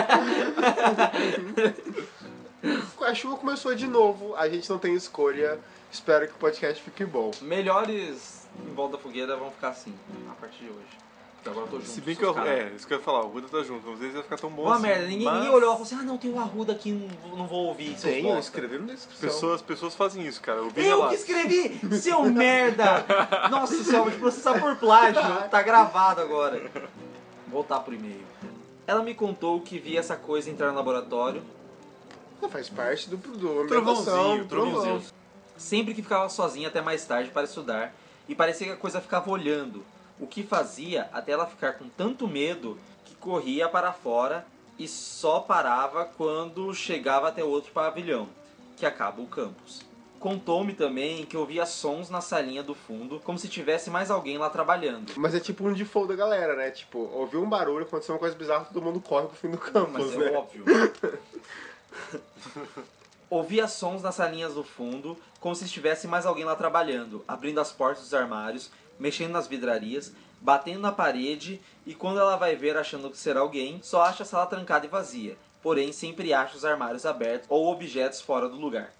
[3.05, 5.59] a chuva começou de novo, a gente não tem escolha.
[5.91, 7.31] Espero que o podcast fique bom.
[7.41, 9.93] Melhores em volta da fogueira vão ficar assim,
[10.29, 11.08] a partir de hoje.
[11.41, 11.89] Porque agora eu tô junto.
[11.89, 13.97] Se bem que eu, é, isso que eu ia falar, o Arruda tá junto, não
[13.97, 14.83] sei se vai ficar tão bom Uma assim.
[14.83, 17.07] merda, ninguém, mas ninguém olhou e falou assim, ah não, tem o Arruda aqui, não,
[17.29, 17.97] vou- não vou ouvir.
[17.97, 19.29] seus Tem, bosta." escreveram na descrição.
[19.29, 20.57] Pessoas, pessoas fazem isso, cara.
[20.59, 21.19] Eu Eu que relatos.
[21.19, 23.05] escrevi, seu merda!
[23.49, 26.61] Nossa senhora, vou te processar por plágio, tá gravado agora.
[27.47, 28.21] Voltar pro e-mail.
[28.85, 31.41] Ela me contou que via essa coisa entrar no laboratório
[32.41, 35.01] Não, faz parte do, do Trovãozinho, trovãozinho.
[35.57, 37.93] sempre que ficava sozinha até mais tarde para estudar
[38.27, 39.85] e parecia que a coisa ficava olhando,
[40.19, 44.45] o que fazia até ela ficar com tanto medo que corria para fora
[44.77, 48.27] e só parava quando chegava até outro pavilhão,
[48.77, 49.81] que acaba o campus.
[50.19, 54.49] Contou-me também que ouvia sons na salinha do fundo, como se tivesse mais alguém lá
[54.49, 55.13] trabalhando.
[55.15, 56.71] Mas é tipo um default da galera, né?
[56.71, 59.93] Tipo, ouviu um barulho, aconteceu uma coisa bizarra, todo mundo corre pro fim do campus,
[59.93, 60.33] Mas né?
[60.33, 60.65] é óbvio.
[63.29, 67.71] Ouvia sons nas salinhas do fundo, como se estivesse mais alguém lá trabalhando, abrindo as
[67.71, 73.09] portas dos armários, mexendo nas vidrarias, batendo na parede e quando ela vai ver achando
[73.09, 75.37] que será alguém, só acha a sala trancada e vazia.
[75.61, 78.93] Porém, sempre acha os armários abertos ou objetos fora do lugar.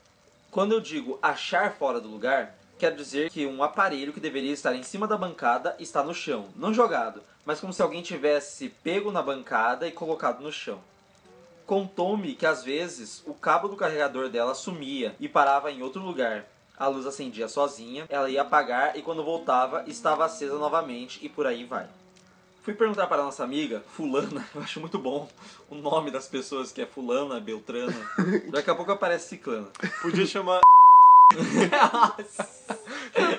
[0.51, 4.73] Quando eu digo achar fora do lugar, quero dizer que um aparelho que deveria estar
[4.73, 9.11] em cima da bancada está no chão, não jogado, mas como se alguém tivesse pego
[9.11, 10.79] na bancada e colocado no chão.
[11.65, 16.45] Contou-me que às vezes o cabo do carregador dela sumia e parava em outro lugar.
[16.79, 21.45] A luz acendia sozinha, ela ia apagar e quando voltava estava acesa novamente e por
[21.45, 21.87] aí vai.
[22.63, 25.27] Fui perguntar para a nossa amiga, Fulana, eu acho muito bom
[25.69, 27.93] o nome das pessoas que é Fulana, Beltrana.
[28.49, 29.67] Daqui a pouco aparece Ciclana.
[30.01, 30.61] Podia chamar.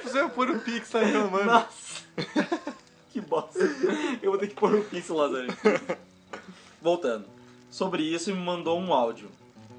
[0.05, 1.46] Você pôr o Pix, tá reclamando.
[1.46, 2.05] Nossa!
[3.11, 3.59] que bosta.
[4.22, 5.48] Eu vou ter que pôr o piso, Lázaro.
[6.81, 7.24] Voltando.
[7.70, 9.29] Sobre isso, me mandou um áudio.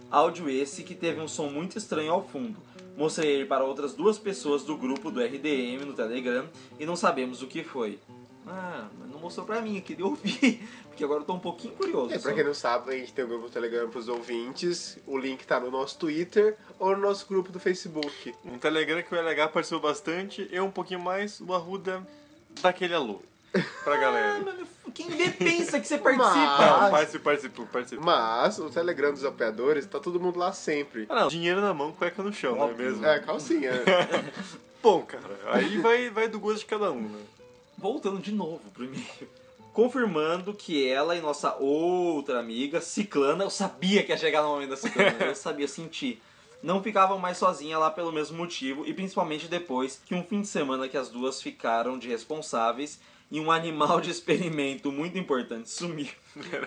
[0.09, 2.57] Áudio esse que teve um som muito estranho ao fundo.
[2.97, 6.47] Mostrei ele para outras duas pessoas do grupo do RDM no Telegram
[6.79, 7.99] e não sabemos o que foi.
[8.45, 10.67] Ah, mas não mostrou pra mim, eu queria ouvir.
[10.87, 12.13] Porque agora eu tô um pouquinho curioso.
[12.13, 14.97] É, pra quem não sabe, a gente tem o grupo do Telegram pros ouvintes.
[15.07, 18.33] O link tá no nosso Twitter ou no nosso grupo do Facebook.
[18.43, 22.05] Um Telegram que o LH participou bastante, eu um pouquinho mais, o Arruda
[22.61, 23.21] daquele alô.
[23.83, 24.57] Pra Ah, galera.
[24.91, 26.27] Quem vê pensa que você participa.
[26.29, 28.01] Mas- Não, participa, participa, participa.
[28.03, 31.05] Mas o Telegram dos apoiadores, tá todo mundo lá sempre.
[31.09, 33.05] Ah, não, dinheiro na mão, cueca no chão, não é mesmo?
[33.05, 33.71] É, calcinha.
[34.83, 37.19] Bom, cara, aí vai, vai do gosto de cada um, né?
[37.77, 39.03] voltando de novo pro e-mail.
[39.73, 44.71] Confirmando que ela e nossa outra amiga, Ciclana, eu sabia que ia chegar no momento
[44.71, 46.21] da Ciclana, eu sabia, sentir.
[46.61, 50.47] Não ficavam mais sozinhas lá pelo mesmo motivo e principalmente depois que um fim de
[50.47, 52.99] semana que as duas ficaram de responsáveis
[53.31, 56.09] e um animal de experimento muito importante sumiu.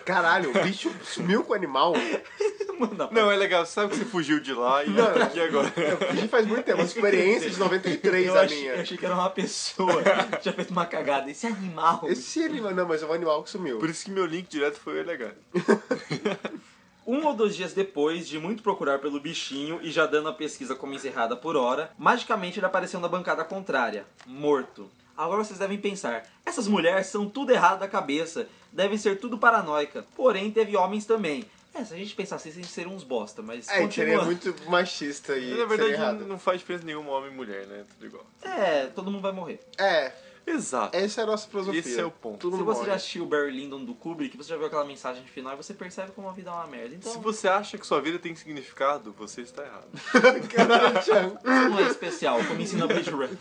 [0.03, 1.93] Caralho, o bicho sumiu com o animal.
[3.11, 3.65] Não, é legal.
[3.65, 5.13] Você sabe que você fugiu de lá e Não.
[5.13, 5.71] tá aqui agora.
[5.77, 8.81] Eu fugi faz muito tempo, uma experiência de 93 eu a achei, eu minha.
[8.81, 11.29] achei que era uma pessoa que tinha feito uma cagada.
[11.29, 12.01] Esse animal.
[12.09, 13.77] Esse animal, não, mas é um animal que sumiu.
[13.77, 15.31] Por isso que meu link direto foi legal.
[17.07, 20.73] Um ou dois dias depois de muito procurar pelo bichinho e já dando a pesquisa
[20.73, 24.89] como encerrada por hora, magicamente ele apareceu na bancada contrária, morto.
[25.17, 30.05] Agora vocês devem pensar, essas mulheres são tudo errado da cabeça, devem ser tudo paranoica.
[30.15, 31.45] Porém, teve homens também.
[31.73, 34.23] É, se a gente pensar assim, eles seriam uns bosta, mas É, seria continua.
[34.25, 36.25] muito machista e Na seria verdade, errado.
[36.25, 37.83] não faz diferença nenhuma homem e mulher, né?
[37.93, 38.25] Tudo igual.
[38.41, 39.59] É, todo mundo vai morrer.
[39.77, 40.11] É,
[40.47, 40.95] Exato.
[40.95, 41.79] essa é a nossa filosofia.
[41.79, 42.39] Esse é o ponto.
[42.39, 42.89] Todo Se mundo você morre.
[42.91, 45.73] já assistiu o Barry Lyndon do Kubrick, você já viu aquela mensagem final e você
[45.73, 46.95] percebe como a vida é uma merda.
[46.95, 49.87] Então, Se você acha que sua vida tem significado, você está errado.
[50.53, 51.37] Caralho, Thiago.
[51.43, 53.37] não é especial, como ensina Blade Runner.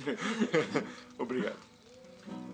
[1.19, 1.57] Obrigado.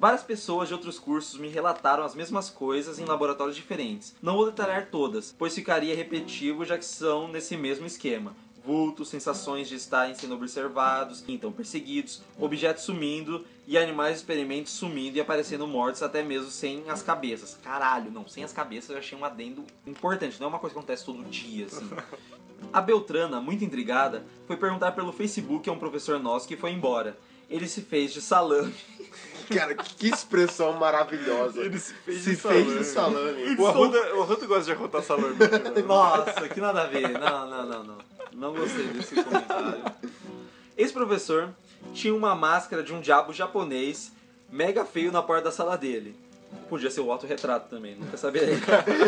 [0.00, 4.14] Várias pessoas de outros cursos me relataram as mesmas coisas em laboratórios diferentes.
[4.22, 8.34] Não vou detalhar todas, pois ficaria repetitivo já que são nesse mesmo esquema.
[8.64, 15.20] Vultos, sensações de estarem sendo observados, então perseguidos, objetos sumindo e animais experimentos sumindo e
[15.20, 17.58] aparecendo mortos até mesmo sem as cabeças.
[17.62, 20.78] Caralho, não, sem as cabeças eu achei um adendo importante, não é uma coisa que
[20.78, 21.88] acontece todo dia, assim.
[22.72, 27.16] A Beltrana, muito intrigada, foi perguntar pelo Facebook a um professor nosso que foi embora.
[27.48, 28.74] Ele se fez de salame.
[29.52, 31.60] Cara, que expressão maravilhosa.
[31.60, 32.78] Ele se fez se de fez salame.
[32.78, 33.56] de salame.
[33.58, 35.34] O Arruda, o Arruda gosta de arrotar salame.
[35.34, 35.82] né?
[35.84, 37.08] Nossa, que nada a ver.
[37.18, 37.98] Não, não, não, não.
[38.32, 39.84] Não gostei desse comentário.
[40.76, 41.50] Esse professor
[41.92, 44.12] tinha uma máscara de um diabo japonês
[44.50, 46.16] mega feio na porta da sala dele.
[46.68, 48.56] Podia ser o autorretrato também, nunca saberei.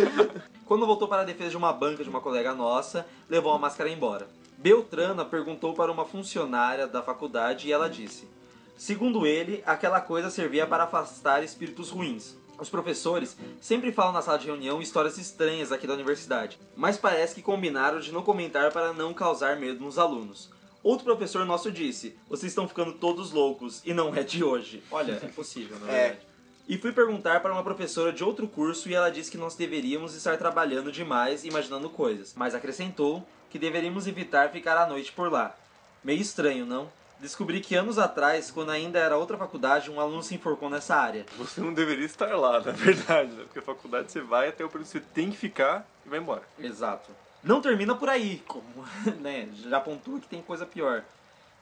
[0.67, 3.91] Quando voltou para a defesa de uma banca de uma colega nossa, levou a máscara
[3.91, 4.29] embora.
[4.59, 8.29] Beltrana perguntou para uma funcionária da faculdade e ela disse:
[8.77, 12.37] Segundo ele, aquela coisa servia para afastar espíritos ruins.
[12.63, 17.35] Os professores sempre falam na sala de reunião histórias estranhas aqui da universidade, mas parece
[17.35, 20.49] que combinaram de não comentar para não causar medo nos alunos.
[20.81, 24.81] Outro professor nosso disse: Vocês estão ficando todos loucos e não é de hoje.
[24.93, 26.21] Olha, é possível, na É.
[26.69, 30.15] E fui perguntar para uma professora de outro curso e ela disse que nós deveríamos
[30.15, 35.57] estar trabalhando demais, imaginando coisas, mas acrescentou que deveríamos evitar ficar à noite por lá.
[36.05, 36.89] Meio estranho, não?
[37.23, 41.25] Descobri que anos atrás, quando ainda era outra faculdade, um aluno se enforcou nessa área.
[41.39, 43.45] Você não deveria estar lá, na verdade, né?
[43.45, 46.19] Porque a faculdade você vai até o período que você tem que ficar e vai
[46.19, 46.43] embora.
[46.59, 47.13] Exato.
[47.41, 48.85] Não termina por aí, como
[49.23, 51.05] né, já apontou que tem coisa pior.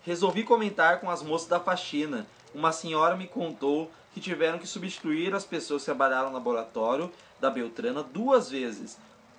[0.02, 2.26] Resolvi comentar com as moças da faxina.
[2.54, 7.50] Uma senhora me contou que tiveram que substituir as pessoas que trabalharam no laboratório da
[7.50, 8.96] Beltrana duas vezes.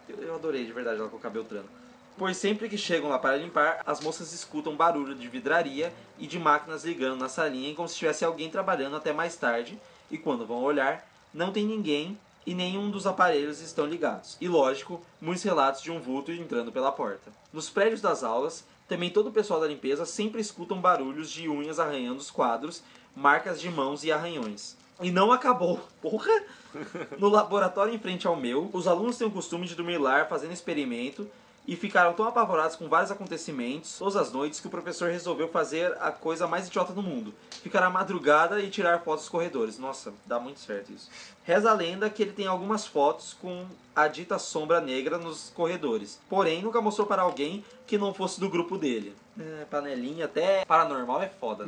[0.07, 1.80] Eu, eu adorei de verdade ela colocar Beltrana.
[2.21, 6.37] Pois sempre que chegam lá para limpar, as moças escutam barulho de vidraria e de
[6.37, 9.75] máquinas ligando na salinha como se tivesse alguém trabalhando até mais tarde.
[10.11, 11.03] E quando vão olhar,
[11.33, 14.37] não tem ninguém e nenhum dos aparelhos estão ligados.
[14.39, 17.31] E lógico, muitos relatos de um vulto entrando pela porta.
[17.51, 21.79] Nos prédios das aulas, também todo o pessoal da limpeza sempre escutam barulhos de unhas
[21.79, 22.83] arranhando os quadros,
[23.15, 24.77] marcas de mãos e arranhões.
[25.01, 25.79] E não acabou.
[25.99, 26.43] Porra!
[27.17, 30.53] No laboratório em frente ao meu, os alunos têm o costume de dormir lá fazendo
[30.53, 31.27] experimento
[31.67, 35.95] e ficaram tão apavorados com vários acontecimentos todas as noites que o professor resolveu fazer
[35.99, 39.77] a coisa mais idiota do mundo: ficar à madrugada e tirar fotos dos corredores.
[39.77, 41.09] Nossa, dá muito certo isso.
[41.43, 46.19] Reza a lenda que ele tem algumas fotos com a dita sombra negra nos corredores,
[46.29, 49.15] porém nunca mostrou para alguém que não fosse do grupo dele.
[49.39, 51.67] É, panelinha até paranormal é foda.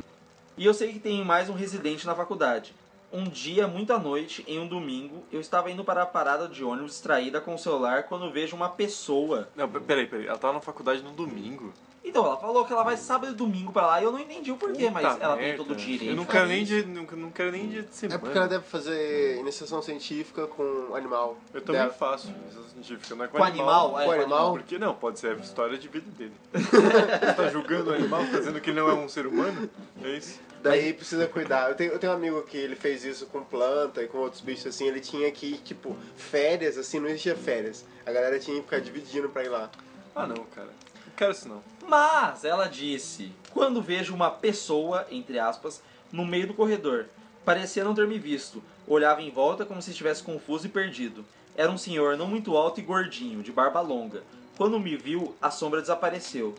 [0.56, 2.74] E eu sei que tem mais um residente na faculdade.
[3.16, 6.64] Um dia, muito à noite, em um domingo, eu estava indo para a parada de
[6.64, 9.48] ônibus distraída com o celular quando vejo uma pessoa.
[9.54, 10.26] Não, pe- peraí, peraí.
[10.26, 11.72] Ela tava na faculdade no domingo.
[12.04, 14.52] Então, ela falou que ela vai sábado e domingo pra lá e eu não entendi
[14.52, 15.64] o porquê, mas Puta ela tem merda.
[15.64, 16.10] todo o direito.
[16.10, 18.16] Eu não quero nem de, não, não quero nem dia de semana.
[18.16, 21.38] É porque ela deve fazer iniciação científica com animal.
[21.54, 21.92] Eu também Dela.
[21.94, 22.28] faço.
[22.28, 23.98] iniciação científica, não é com, Com animal?
[24.00, 24.52] É, Com animal?
[24.52, 26.34] Porque não, pode ser a história de vida dele.
[26.52, 29.70] Você tá julgando o animal, tá dizendo que ele não é um ser humano?
[30.02, 30.38] É isso?
[30.62, 31.70] Daí precisa cuidar.
[31.70, 34.40] Eu tenho, eu tenho um amigo que ele fez isso com planta e com outros
[34.42, 34.86] bichos assim.
[34.86, 37.84] Ele tinha que ir, tipo, férias, assim, não existia férias.
[38.04, 39.70] A galera tinha que ficar dividindo pra ir lá.
[40.14, 40.68] Ah não, cara.
[41.06, 41.62] Não quero isso não.
[41.86, 47.06] Mas ela disse: quando vejo uma pessoa, entre aspas, no meio do corredor,
[47.44, 48.62] parecia não ter me visto.
[48.86, 51.24] Olhava em volta como se estivesse confuso e perdido.
[51.56, 54.22] Era um senhor não muito alto e gordinho, de barba longa.
[54.56, 56.54] Quando me viu, a sombra desapareceu.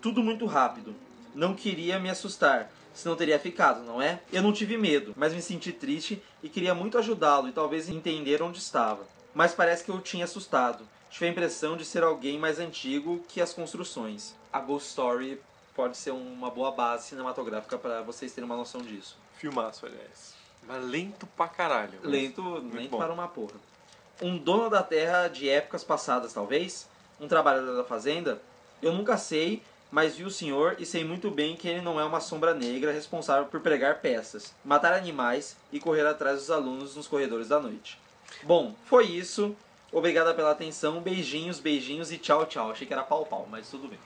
[0.00, 0.94] Tudo muito rápido.
[1.34, 4.20] Não queria me assustar, senão teria ficado, não é?
[4.32, 8.42] Eu não tive medo, mas me senti triste e queria muito ajudá-lo e talvez entender
[8.42, 9.06] onde estava.
[9.34, 10.84] Mas parece que eu tinha assustado.
[11.10, 14.34] Tive a impressão de ser alguém mais antigo que as construções.
[14.52, 15.40] A Ghost Story
[15.74, 19.16] pode ser uma boa base cinematográfica para vocês terem uma noção disso.
[19.36, 20.34] Filmaço, aliás.
[20.66, 21.98] Mas lento pra caralho.
[22.02, 22.98] Lento, lento bom.
[22.98, 23.54] para uma porra.
[24.20, 26.88] Um dono da terra de épocas passadas, talvez?
[27.20, 28.42] Um trabalhador da fazenda?
[28.82, 32.04] Eu nunca sei, mas vi o senhor e sei muito bem que ele não é
[32.04, 37.08] uma sombra negra responsável por pregar peças, matar animais e correr atrás dos alunos nos
[37.08, 37.98] corredores da noite.
[38.42, 39.56] Bom, foi isso.
[39.92, 41.00] Obrigada pela atenção.
[41.00, 42.70] Beijinhos, beijinhos e tchau, tchau.
[42.70, 43.98] Achei que era pau, pau, mas tudo bem.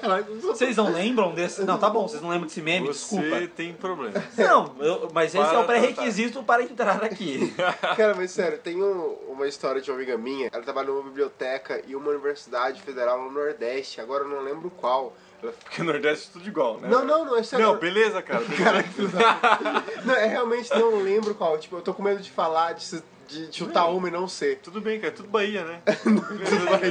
[0.00, 1.62] Caralho, Vocês não lembram desse.
[1.64, 2.86] Não, tá bom, vocês não lembram desse meme?
[2.88, 3.46] Você Desculpa.
[3.56, 4.22] tem problema.
[4.36, 7.52] Não, eu- mas esse é o pré-requisito para entrar aqui.
[7.96, 10.48] Cara, mas sério, tem um- uma história de uma amiga minha.
[10.52, 14.00] Ela trabalha numa biblioteca e uma universidade federal no Nordeste.
[14.00, 15.14] Agora eu não lembro qual.
[15.40, 16.88] Porque no Nordeste é tudo igual, né?
[16.88, 17.64] Não, não, não, é sério.
[17.66, 18.40] Não, beleza, cara.
[18.44, 19.16] beleza.
[19.18, 21.56] Cara, Não, é realmente não lembro qual.
[21.58, 24.58] Tipo, eu tô com medo de falar, de, se- de chutar uma e não ser.
[24.58, 25.12] Tudo bem, cara.
[25.12, 25.80] Tudo Bahia, né?
[25.86, 26.00] Mas,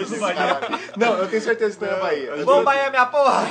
[0.07, 0.35] tudo Bahia.
[0.35, 0.79] caralho.
[0.97, 2.45] Não, eu tenho certeza que não é Não, Bahia.
[2.45, 3.47] Vamos Bahia, minha porra!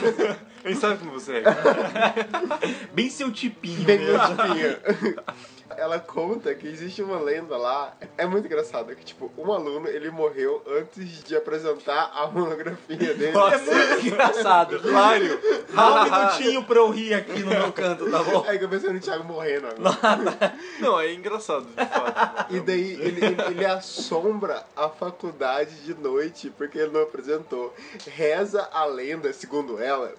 [0.64, 1.44] A gente sabe como você é.
[2.92, 4.18] Bem seu tipinho Bem mesmo.
[4.27, 4.79] limpinha.
[5.76, 7.94] Ela conta que existe uma lenda lá.
[8.16, 13.37] É muito engraçado que, tipo, um aluno ele morreu antes de apresentar a monografia dele.
[13.37, 14.76] É muito engraçado.
[14.87, 15.40] Hilário.
[15.74, 18.44] Dá um minutinho pra eu rir aqui no meu canto, tá bom?
[18.46, 20.54] Aí que eu pensei no Thiago morrendo agora.
[20.81, 22.54] Não, é engraçado, de fato.
[22.54, 27.74] E daí ele, ele, ele assombra a faculdade de noite porque ele não apresentou.
[28.07, 30.12] Reza a lenda, segundo ela,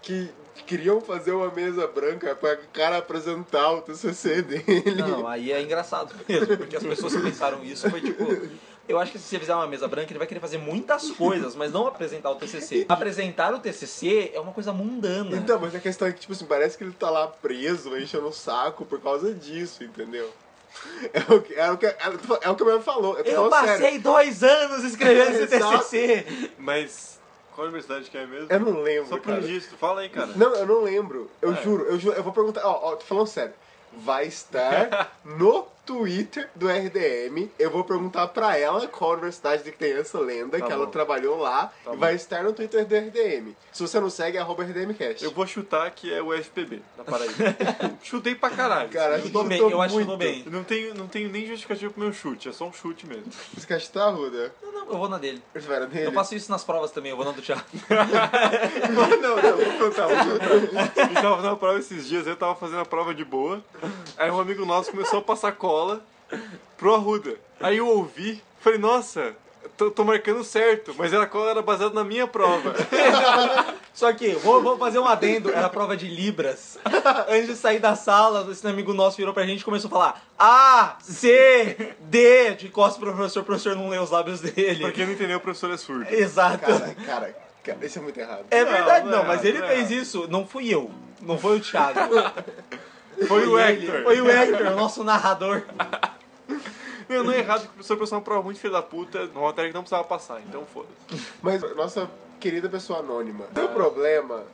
[0.00, 0.30] que
[0.66, 4.94] queriam fazer uma mesa branca para o cara apresentar o TCC dele.
[4.96, 8.24] Não, aí é engraçado mesmo, porque as pessoas que pensaram isso foi tipo.
[8.88, 11.54] Eu acho que se você fizer uma mesa branca, ele vai querer fazer muitas coisas,
[11.54, 12.84] mas não apresentar o TCC.
[12.88, 15.36] Apresentar o TCC é uma coisa mundana.
[15.36, 18.26] Então, mas a questão é que, tipo assim, parece que ele tá lá preso, enchendo
[18.26, 20.28] o saco por causa disso, entendeu?
[21.12, 23.16] É o que, é o que, é o que a minha falou.
[23.18, 24.00] Eu tô eu falando passei sério.
[24.00, 25.46] dois anos escrevendo esse.
[25.58, 26.50] TCC.
[26.58, 27.20] Mas
[27.62, 28.48] qual universidade que é mesmo?
[28.50, 29.40] Eu não lembro, Só pro cara.
[29.40, 29.76] registro.
[29.76, 30.32] Fala aí, cara.
[30.34, 31.30] Não, eu não lembro.
[31.40, 31.62] Eu É.
[31.62, 32.16] juro, eu juro.
[32.16, 32.66] Eu vou perguntar.
[32.66, 33.52] Ó, ó, tô falando sério.
[33.92, 37.48] Vai estar no Twitter do RDM.
[37.58, 40.78] Eu vou perguntar pra ela qual universidade que tem essa lenda, Tá que bom.
[40.78, 41.72] ela trabalhou lá.
[41.84, 41.96] Tá e bom.
[41.98, 43.54] vai estar no Twitter do RDM.
[43.72, 45.24] Se você não segue, é arroba RDMcast.
[45.24, 47.34] Eu vou chutar que é o FPB, da Paraíba.
[48.02, 48.90] Chutei pra caralho.
[48.90, 50.30] Cara, Chutou bem, eu acho que chutou muito.
[50.32, 50.42] bem.
[50.46, 53.24] Eu não tenho, não tenho nem justificativa pro meu chute, é só um chute mesmo.
[53.56, 54.52] Esse cast tá ruda.
[54.62, 55.42] Não, não, eu vou na dele.
[55.54, 56.06] Espera dele.
[56.06, 57.62] Eu faço isso nas provas também, eu vou na do Thiago.
[58.92, 60.06] não, não, não, vou contar.
[60.06, 61.02] Vou contar.
[61.02, 63.62] A gente tava fazendo a prova esses dias, eu tava fazendo a prova de boa.
[64.16, 65.71] Aí um amigo nosso começou a passar cola
[66.76, 67.34] pro Arruda.
[67.60, 69.34] Aí eu ouvi, falei, nossa,
[69.76, 72.74] tô, tô marcando certo, mas a cola era baseada na minha prova.
[73.94, 76.78] Só que, vou, vou fazer um adendo, era prova de Libras.
[77.28, 80.22] Antes de sair da sala, esse amigo nosso virou pra gente e começou a falar
[80.38, 84.80] A, C, D, de costas pro professor, o professor não lê os lábios dele.
[84.82, 86.06] Pra quem não entendeu, o professor é surdo.
[86.12, 86.58] Exato.
[86.66, 88.46] Cara, cara, cara, isso é muito errado.
[88.50, 90.02] É Não, verdade, não não, é mas errado, ele não é fez errado.
[90.02, 92.00] isso, não fui eu, não foi o Thiago.
[93.26, 94.02] Foi o Hector.
[94.02, 95.62] Foi o Hector, o nosso narrador.
[97.08, 99.42] Não, não é errado, porque o professor passou uma prova muito filha da puta, numa
[99.42, 101.26] matéria que não precisava passar, então foda-se.
[101.42, 104.44] Mas nossa querida pessoa anônima, o problema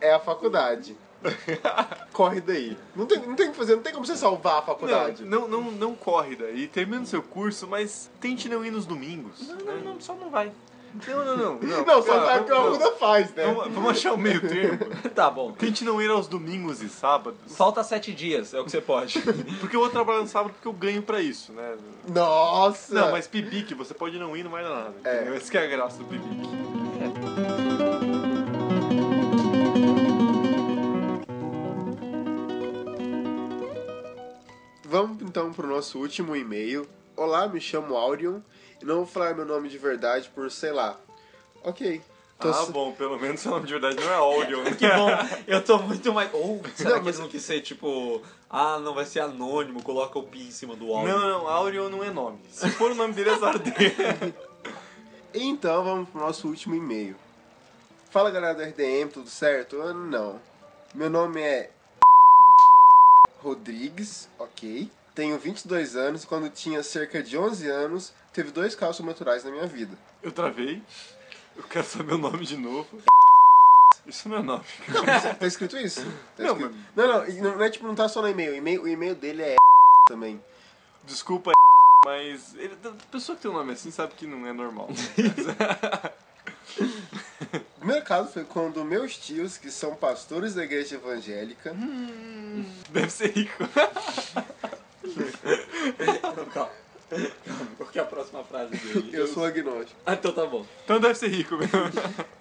[0.00, 0.96] é a faculdade.
[2.12, 2.76] Corre daí.
[2.94, 5.24] Não tem, não tem o que fazer, não tem como você salvar a faculdade.
[5.24, 8.84] Não, não, não, não corre daí, termina o seu curso, mas tente não ir nos
[8.84, 9.48] domingos.
[9.48, 10.52] Não, não, não, só não vai.
[11.08, 11.58] Não, não, não.
[11.58, 13.46] Não, Não, só vai o que a Arruda faz, né?
[13.46, 14.78] Vamos, vamos achar o meio termo.
[15.14, 15.52] Tá bom.
[15.52, 17.38] Tente não ir aos domingos e sábados.
[17.56, 19.20] Falta sete dias, é o que você pode.
[19.60, 21.76] Porque eu vou trabalhar no sábado porque eu ganho pra isso, né?
[22.08, 22.94] Nossa!
[22.94, 24.94] Não, mas pibique, você pode não ir, não vai dar nada.
[25.04, 25.16] É.
[25.16, 25.34] entendeu?
[25.34, 26.48] Essa que é a graça do pibique.
[34.84, 36.86] Vamos então pro nosso último e-mail.
[37.16, 38.40] Olá, me chamo Aurion
[38.84, 40.98] e não vou falar meu nome de verdade por, sei lá.
[41.62, 42.02] Ok.
[42.38, 44.72] Tô Ah, bom, pelo menos seu nome de verdade não é áudio, né?
[44.76, 45.08] Que bom,
[45.46, 46.28] eu tô muito mais.
[46.34, 48.20] Ou será Não, que mas- eles não quis ser tipo,
[48.50, 51.16] ah, não vai ser anônimo, coloca o pi em cima do áudio.
[51.18, 52.38] Não, não, Aurion não é nome.
[52.50, 54.34] Se for o nome dele, é dele.
[55.32, 57.16] Então vamos pro nosso último e-mail.
[58.10, 59.80] Fala galera do RDM, tudo certo?
[59.82, 60.38] Ah, Não.
[60.94, 61.70] Meu nome é
[63.42, 64.90] Rodrigues, ok.
[65.14, 69.50] Tenho 22 anos e quando tinha cerca de 11 anos, teve dois casos sobrenaturais na
[69.50, 69.96] minha vida.
[70.22, 70.82] Eu travei.
[71.56, 72.88] Eu quero saber o nome de novo.
[74.06, 74.64] Isso não é nome.
[75.38, 76.04] Tá escrito isso?
[76.36, 78.52] Tá Não, escrito- não, não, não, não é tipo, não tá só no e-mail.
[78.52, 79.56] O e-mail, o e-mail dele é
[80.08, 80.42] também.
[81.04, 81.52] Desculpa,
[82.04, 84.88] mas ele, a pessoa que tem um nome assim sabe que não é normal.
[87.78, 91.74] primeiro caso foi quando meus tios, que são pastores da igreja evangélica,
[92.90, 93.64] Deve ser rico.
[96.52, 96.83] Calma.
[97.76, 99.10] Qual que é a próxima frase dele?
[99.16, 99.98] eu sou agnóstico.
[100.04, 100.64] Ah, então tá bom.
[100.84, 101.72] Então deve ser rico mesmo.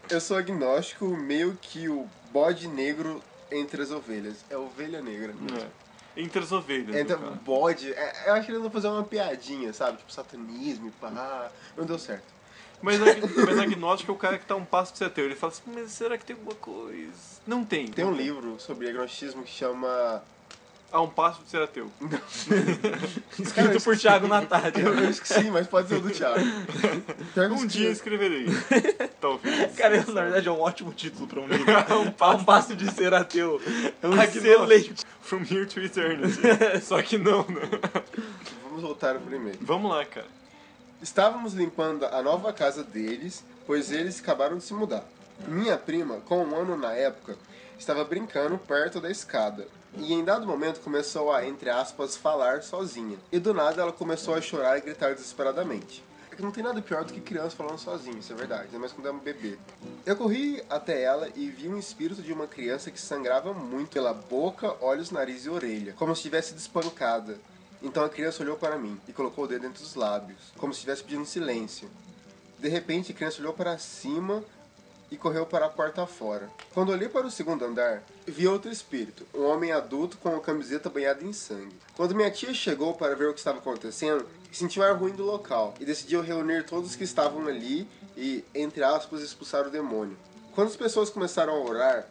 [0.10, 3.22] Eu sou agnóstico, meio que o bode negro
[3.52, 4.44] entre as ovelhas.
[4.50, 5.34] É ovelha negra.
[5.62, 5.84] É.
[6.22, 6.96] Entre as ovelhas.
[6.96, 7.40] Então, no caso.
[7.42, 9.98] bode, é, eu acho que eles vão fazer uma piadinha, sabe?
[9.98, 11.50] Tipo, satanismo e pá.
[11.76, 12.34] Não deu certo.
[12.82, 15.24] Mas, ag- mas agnóstico é o cara que tá um passo de ser ateu.
[15.26, 17.14] Ele fala assim, mas será que tem alguma coisa?
[17.48, 17.88] Não tem.
[17.88, 20.22] Tem não um livro sobre agnosticismo que chama.
[20.94, 21.90] A um passo de ser ateu.
[23.40, 24.80] Escrito por Thiago Natali.
[24.80, 26.40] Eu, eu esqueci, mas pode ser o do Thiago.
[27.52, 28.46] Um dia escreverei.
[29.20, 29.76] Talvez.
[29.76, 31.66] Cara, isso, na verdade é um ótimo título pra um livro.
[32.00, 33.60] um, pa- um passo de ser ateu.
[34.04, 34.94] É um excelente.
[35.22, 36.40] From here to eternity.
[36.84, 37.62] Só que não, né?
[38.64, 39.58] Vamos voltar pro e-mail.
[39.62, 40.28] Vamos lá, cara.
[41.02, 45.04] Estávamos limpando a nova casa deles, pois eles acabaram de se mudar.
[45.48, 47.36] Minha prima, com um ano na época,
[47.80, 49.68] estava brincando perto da escada.
[49.98, 53.18] E em dado momento começou a, entre aspas, falar sozinha.
[53.32, 56.04] E do nada ela começou a chorar e gritar desesperadamente.
[56.32, 58.80] É que não tem nada pior do que criança falando sozinho, isso é verdade, ainda
[58.80, 59.56] mais quando é um bebê.
[60.04, 64.16] Eu corri até ela e vi um espírito de uma criança que sangrava muito pela
[64.16, 67.38] boca, olhos, nariz e orelha, como se estivesse sido espancada.
[67.84, 70.80] Então a criança olhou para mim e colocou o dedo entre os lábios, como se
[70.80, 71.88] estivesse pedindo silêncio.
[72.58, 74.44] De repente, a criança olhou para cima
[75.14, 76.50] e correu para a porta fora.
[76.74, 80.90] Quando olhei para o segundo andar, vi outro espírito, um homem adulto com uma camiseta
[80.90, 81.76] banhada em sangue.
[81.96, 85.24] Quando minha tia chegou para ver o que estava acontecendo, senti um ar ruim do
[85.24, 87.88] local e decidiu reunir todos que estavam ali
[88.18, 90.18] e, entre aspas, expulsar o demônio.
[90.56, 92.08] Quando as pessoas começaram a orar,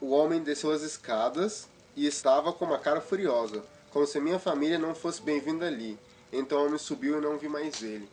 [0.00, 4.78] o homem desceu as escadas e estava com uma cara furiosa, como se minha família
[4.78, 5.98] não fosse bem-vinda ali.
[6.32, 8.08] Então o homem subiu e não vi mais ele.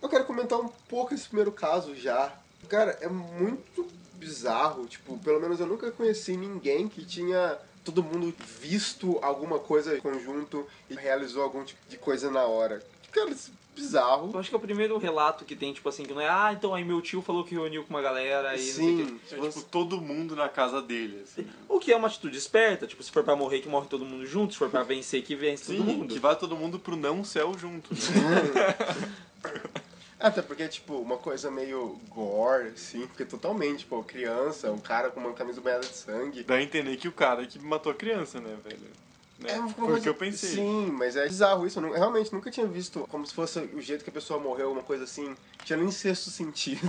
[0.00, 2.32] Eu quero comentar um pouco esse primeiro caso já.
[2.68, 4.86] Cara, é muito bizarro.
[4.86, 10.00] Tipo, pelo menos eu nunca conheci ninguém que tinha todo mundo visto alguma coisa em
[10.00, 12.82] conjunto e realizou algum tipo de coisa na hora.
[13.12, 14.30] Cara, isso é bizarro.
[14.32, 16.52] Eu acho que é o primeiro relato que tem, tipo assim, que não é, ah,
[16.56, 19.04] então aí meu tio falou que reuniu com uma galera e não sei o quê.
[19.28, 21.22] Sim, É tipo todo mundo na casa dele.
[21.22, 21.46] Assim.
[21.68, 24.24] O que é uma atitude esperta, tipo, se for pra morrer, que morre todo mundo
[24.26, 26.14] junto, se for pra vencer, que vence Sim, todo mundo.
[26.14, 27.92] que vai todo mundo pro não céu junto.
[27.92, 29.14] Né?
[30.18, 35.20] Até porque tipo uma coisa meio gore, assim, porque totalmente, tipo, criança, um cara com
[35.20, 36.44] uma camisa banhada de sangue.
[36.44, 38.78] Dá a entender que o cara que matou a criança, né, velho?
[38.80, 39.50] Né?
[39.50, 40.50] É, Foi o que eu pensei.
[40.50, 41.80] Sim, mas é bizarro isso.
[41.80, 44.82] Eu, realmente nunca tinha visto como se fosse o jeito que a pessoa morreu, uma
[44.82, 45.34] coisa assim.
[45.64, 46.80] Tinha nem sexto sentido.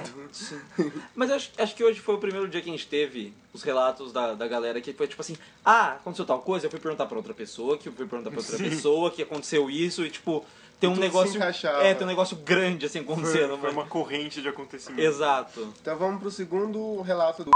[1.16, 4.12] Mas acho, acho que hoje foi o primeiro dia que a gente teve os relatos
[4.14, 7.18] da, da galera que foi tipo assim, ah, aconteceu tal coisa, eu fui perguntar pra
[7.18, 8.70] outra pessoa, que eu fui perguntar pra outra Sim.
[8.70, 10.46] pessoa, que aconteceu isso, e tipo,
[10.80, 11.42] tem um tudo negócio.
[11.82, 13.50] É, tem um negócio grande assim Foi, acontecendo.
[13.58, 15.02] foi mas- uma corrente de acontecimento.
[15.02, 15.74] Exato.
[15.82, 17.52] Então vamos pro segundo relato do.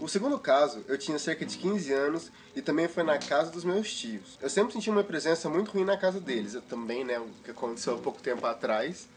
[0.00, 3.62] O segundo caso, eu tinha cerca de 15 anos e também foi na casa dos
[3.64, 4.36] meus tios.
[4.40, 7.50] Eu sempre senti uma presença muito ruim na casa deles, eu também, né, o que
[7.52, 9.08] aconteceu há pouco tempo atrás.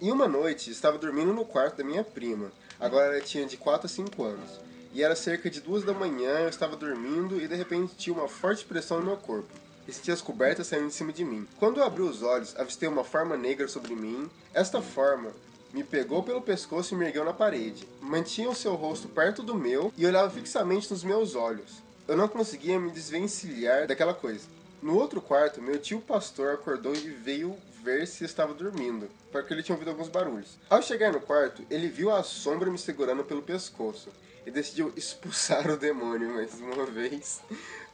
[0.00, 2.50] E uma noite, estava dormindo no quarto da minha prima.
[2.80, 4.60] Agora ela tinha de 4 a 5 anos.
[4.92, 8.28] E era cerca de duas da manhã, eu estava dormindo e de repente tinha uma
[8.28, 9.48] forte pressão no meu corpo.
[9.86, 11.46] E senti as cobertas saindo de cima de mim.
[11.58, 14.30] Quando eu abri os olhos, avistei uma forma negra sobre mim.
[14.52, 15.30] Esta forma
[15.72, 17.86] me pegou pelo pescoço e me ergueu na parede.
[18.00, 21.82] Mantinha o seu rosto perto do meu e olhava fixamente nos meus olhos.
[22.06, 24.46] Eu não conseguia me desvencilhar daquela coisa.
[24.80, 29.62] No outro quarto, meu tio pastor acordou e veio ver se estava dormindo, porque ele
[29.62, 30.58] tinha ouvido alguns barulhos.
[30.70, 34.10] Ao chegar no quarto, ele viu a sombra me segurando pelo pescoço
[34.46, 37.40] e decidiu expulsar o demônio mais uma vez.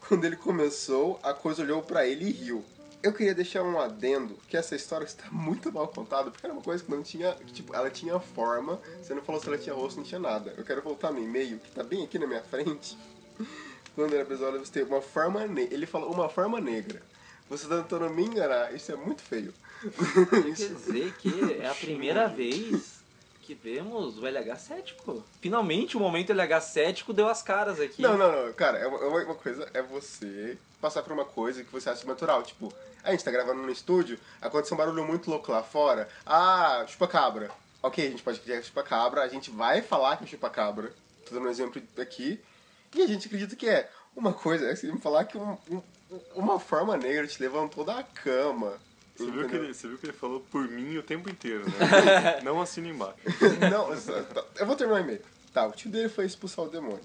[0.06, 2.64] Quando ele começou, a coisa olhou pra ele e riu.
[3.02, 6.62] Eu queria deixar um adendo que essa história está muito mal contada, porque era uma
[6.62, 7.34] coisa que não tinha.
[7.52, 10.54] Tipo, ela tinha forma, você não falou se ela tinha rosto, não tinha nada.
[10.56, 12.96] Eu quero voltar no e-mail, que tá bem aqui na minha frente.
[13.94, 15.74] Quando era episódio, você tem uma forma negra.
[15.74, 17.02] Ele falou uma forma negra.
[17.48, 19.52] Você tá tentando me enganar, isso é muito feio.
[20.30, 22.99] Quer dizer que é a primeira vez
[23.54, 25.24] vemos o LH cético.
[25.40, 28.02] Finalmente o momento LH cético deu as caras aqui.
[28.02, 31.62] Não, não, não, cara, é uma, é uma- coisa é você passar por uma coisa
[31.64, 32.42] que você acha natural.
[32.42, 32.72] Tipo,
[33.02, 36.08] a gente tá gravando no estúdio, aconteceu um barulho muito louco lá fora.
[36.26, 37.50] Ah, chupa-cabra.
[37.82, 40.92] Ok, a gente pode criar chupa-cabra, a gente vai falar que é chupa-cabra.
[41.26, 42.40] Tô dando um exemplo aqui.
[42.94, 45.82] E a gente acredita que é uma coisa, é você me falar que um- um-
[46.34, 48.74] uma forma negra te levantou da cama.
[49.24, 52.40] Você viu, que ele, você viu que ele falou por mim o tempo inteiro, né?
[52.42, 53.16] Não assina embaixo.
[53.70, 55.20] Não, tá, eu vou terminar o e-mail.
[55.52, 57.00] Tá, o tio dele foi expulsar o demônio.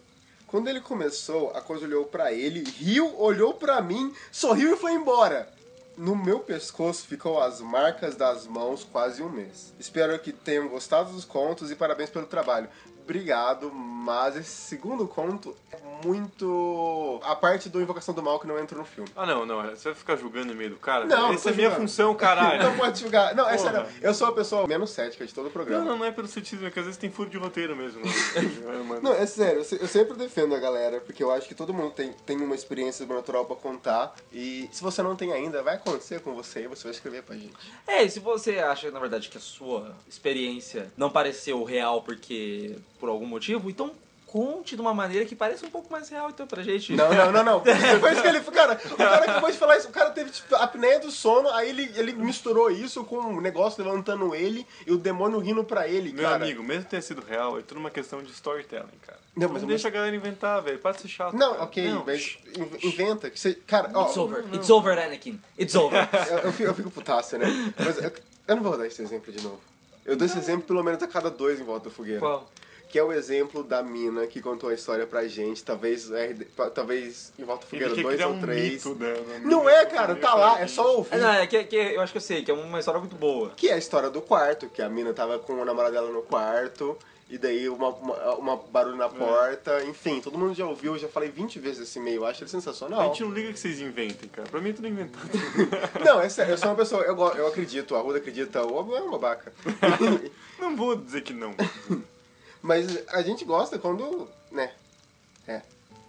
[0.47, 4.93] Quando ele começou, a coisa olhou pra ele, riu, olhou pra mim, sorriu e foi
[4.93, 5.53] embora.
[5.97, 9.74] No meu pescoço ficou as marcas das mãos quase um mês.
[9.80, 12.70] Espero que tenham gostado dos contos e parabéns pelo trabalho.
[13.05, 17.19] Obrigado, mas esse segundo conto é muito.
[17.23, 19.09] A parte do Invocação do Mal que não entrou no filme.
[19.15, 19.61] Ah, não, não.
[19.69, 21.05] Você vai ficar julgando no meio do cara?
[21.05, 22.63] Não, não Essa é minha função, caralho.
[22.65, 23.35] Não pode julgar.
[23.35, 23.85] Não, é sério.
[24.01, 25.83] Eu sou a pessoa menos cética de todo o programa.
[25.83, 28.01] Não, não, não é pelo ceticismo, é que às vezes tem furo de roteiro mesmo.
[28.03, 28.11] Né?
[29.01, 32.13] Não, é sério, eu sempre defendo a galera, porque eu acho que todo mundo tem,
[32.25, 34.15] tem uma experiência sobrenatural pra contar.
[34.31, 37.35] E se você não tem ainda, vai acontecer com você e você vai escrever pra
[37.35, 37.53] gente.
[37.85, 42.75] É, e se você acha, na verdade, que a sua experiência não pareceu real porque
[42.99, 43.91] por algum motivo, então
[44.25, 46.93] conte de uma maneira que pareça um pouco mais real então pra gente.
[46.93, 47.59] Não, não, não, não.
[47.63, 48.41] Depois que ele.
[48.41, 49.87] Cara, o cara acabou de falar isso.
[49.87, 53.39] O cara teve tipo, a apneia do sono, aí ele, ele misturou isso com um
[53.39, 56.35] negócio levantando ele e o demônio rindo pra ele, Meu cara.
[56.43, 59.19] amigo, mesmo tenha sido real, é tudo uma questão de storytelling, cara.
[59.37, 60.79] Não, Não, mas eu- deixa a galera inventar, velho.
[60.79, 61.33] Para de ser chato.
[61.35, 61.63] Não, cara.
[61.63, 62.37] ok, Não, mas
[62.83, 63.29] inventa.
[63.29, 64.43] Que você, cara, ó, It's over.
[64.53, 65.39] It's over, Anakin.
[65.57, 66.09] It's over.
[66.29, 67.73] eu, eu, fico, eu fico putaço, né?
[67.77, 68.11] Mas eu,
[68.47, 69.61] eu não vou dar esse exemplo de novo.
[70.05, 72.19] Eu dou esse exemplo pelo menos a cada dois em volta da fogueira.
[72.19, 72.49] Qual?
[72.95, 77.33] Que é o exemplo da mina que contou a história pra gente, talvez, RD talvez
[77.37, 78.71] em volta fogueira quer 2 criar ou um 3.
[78.71, 79.41] mito, né?
[79.43, 81.13] Não é, cara, tá lá, é só ouvir.
[81.15, 83.17] É, não, é que, que eu acho que eu sei, que é uma história muito
[83.17, 83.51] boa.
[83.57, 86.21] Que é a história do quarto, que a mina tava com o namorado dela no
[86.21, 86.97] quarto,
[87.29, 88.99] e daí uma, uma, uma barulho É.
[88.99, 92.25] na porta, enfim, todo mundo já ouviu, eu já falei 20 vezes esse e-mail, eu
[92.25, 93.03] acho ele A sensacional.
[93.09, 94.47] gente não liga que vocês inventem, cara.
[94.47, 95.29] Pra mim é tudo inventado.
[96.01, 98.95] Não, é sério, eu sou uma pessoa, eu, eu acredito, a Ruda acredita, o Obo
[98.95, 99.51] é uma babaca.
[100.57, 101.53] não vou dizer que não.
[102.66, 104.72] Mas a gente gosta quando, né,
[105.47, 105.61] é.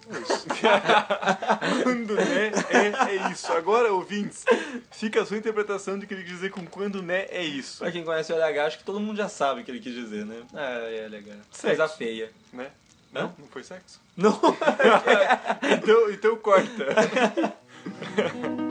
[1.82, 3.52] Quando né é, é isso.
[3.52, 4.44] Agora, ouvintes,
[4.90, 7.80] fica a sua interpretação de que ele quis dizer com quando né é isso.
[7.80, 9.92] Pra quem conhece o LH, acho que todo mundo já sabe o que ele quis
[9.92, 10.44] dizer, né?
[10.54, 11.36] Ah, é legal.
[11.50, 11.76] Sexo.
[11.76, 12.30] Coisa feia.
[12.52, 12.70] Né?
[13.12, 13.34] Não?
[13.36, 14.00] Não foi sexo?
[14.16, 14.40] Não.
[15.76, 16.86] Então, então corta.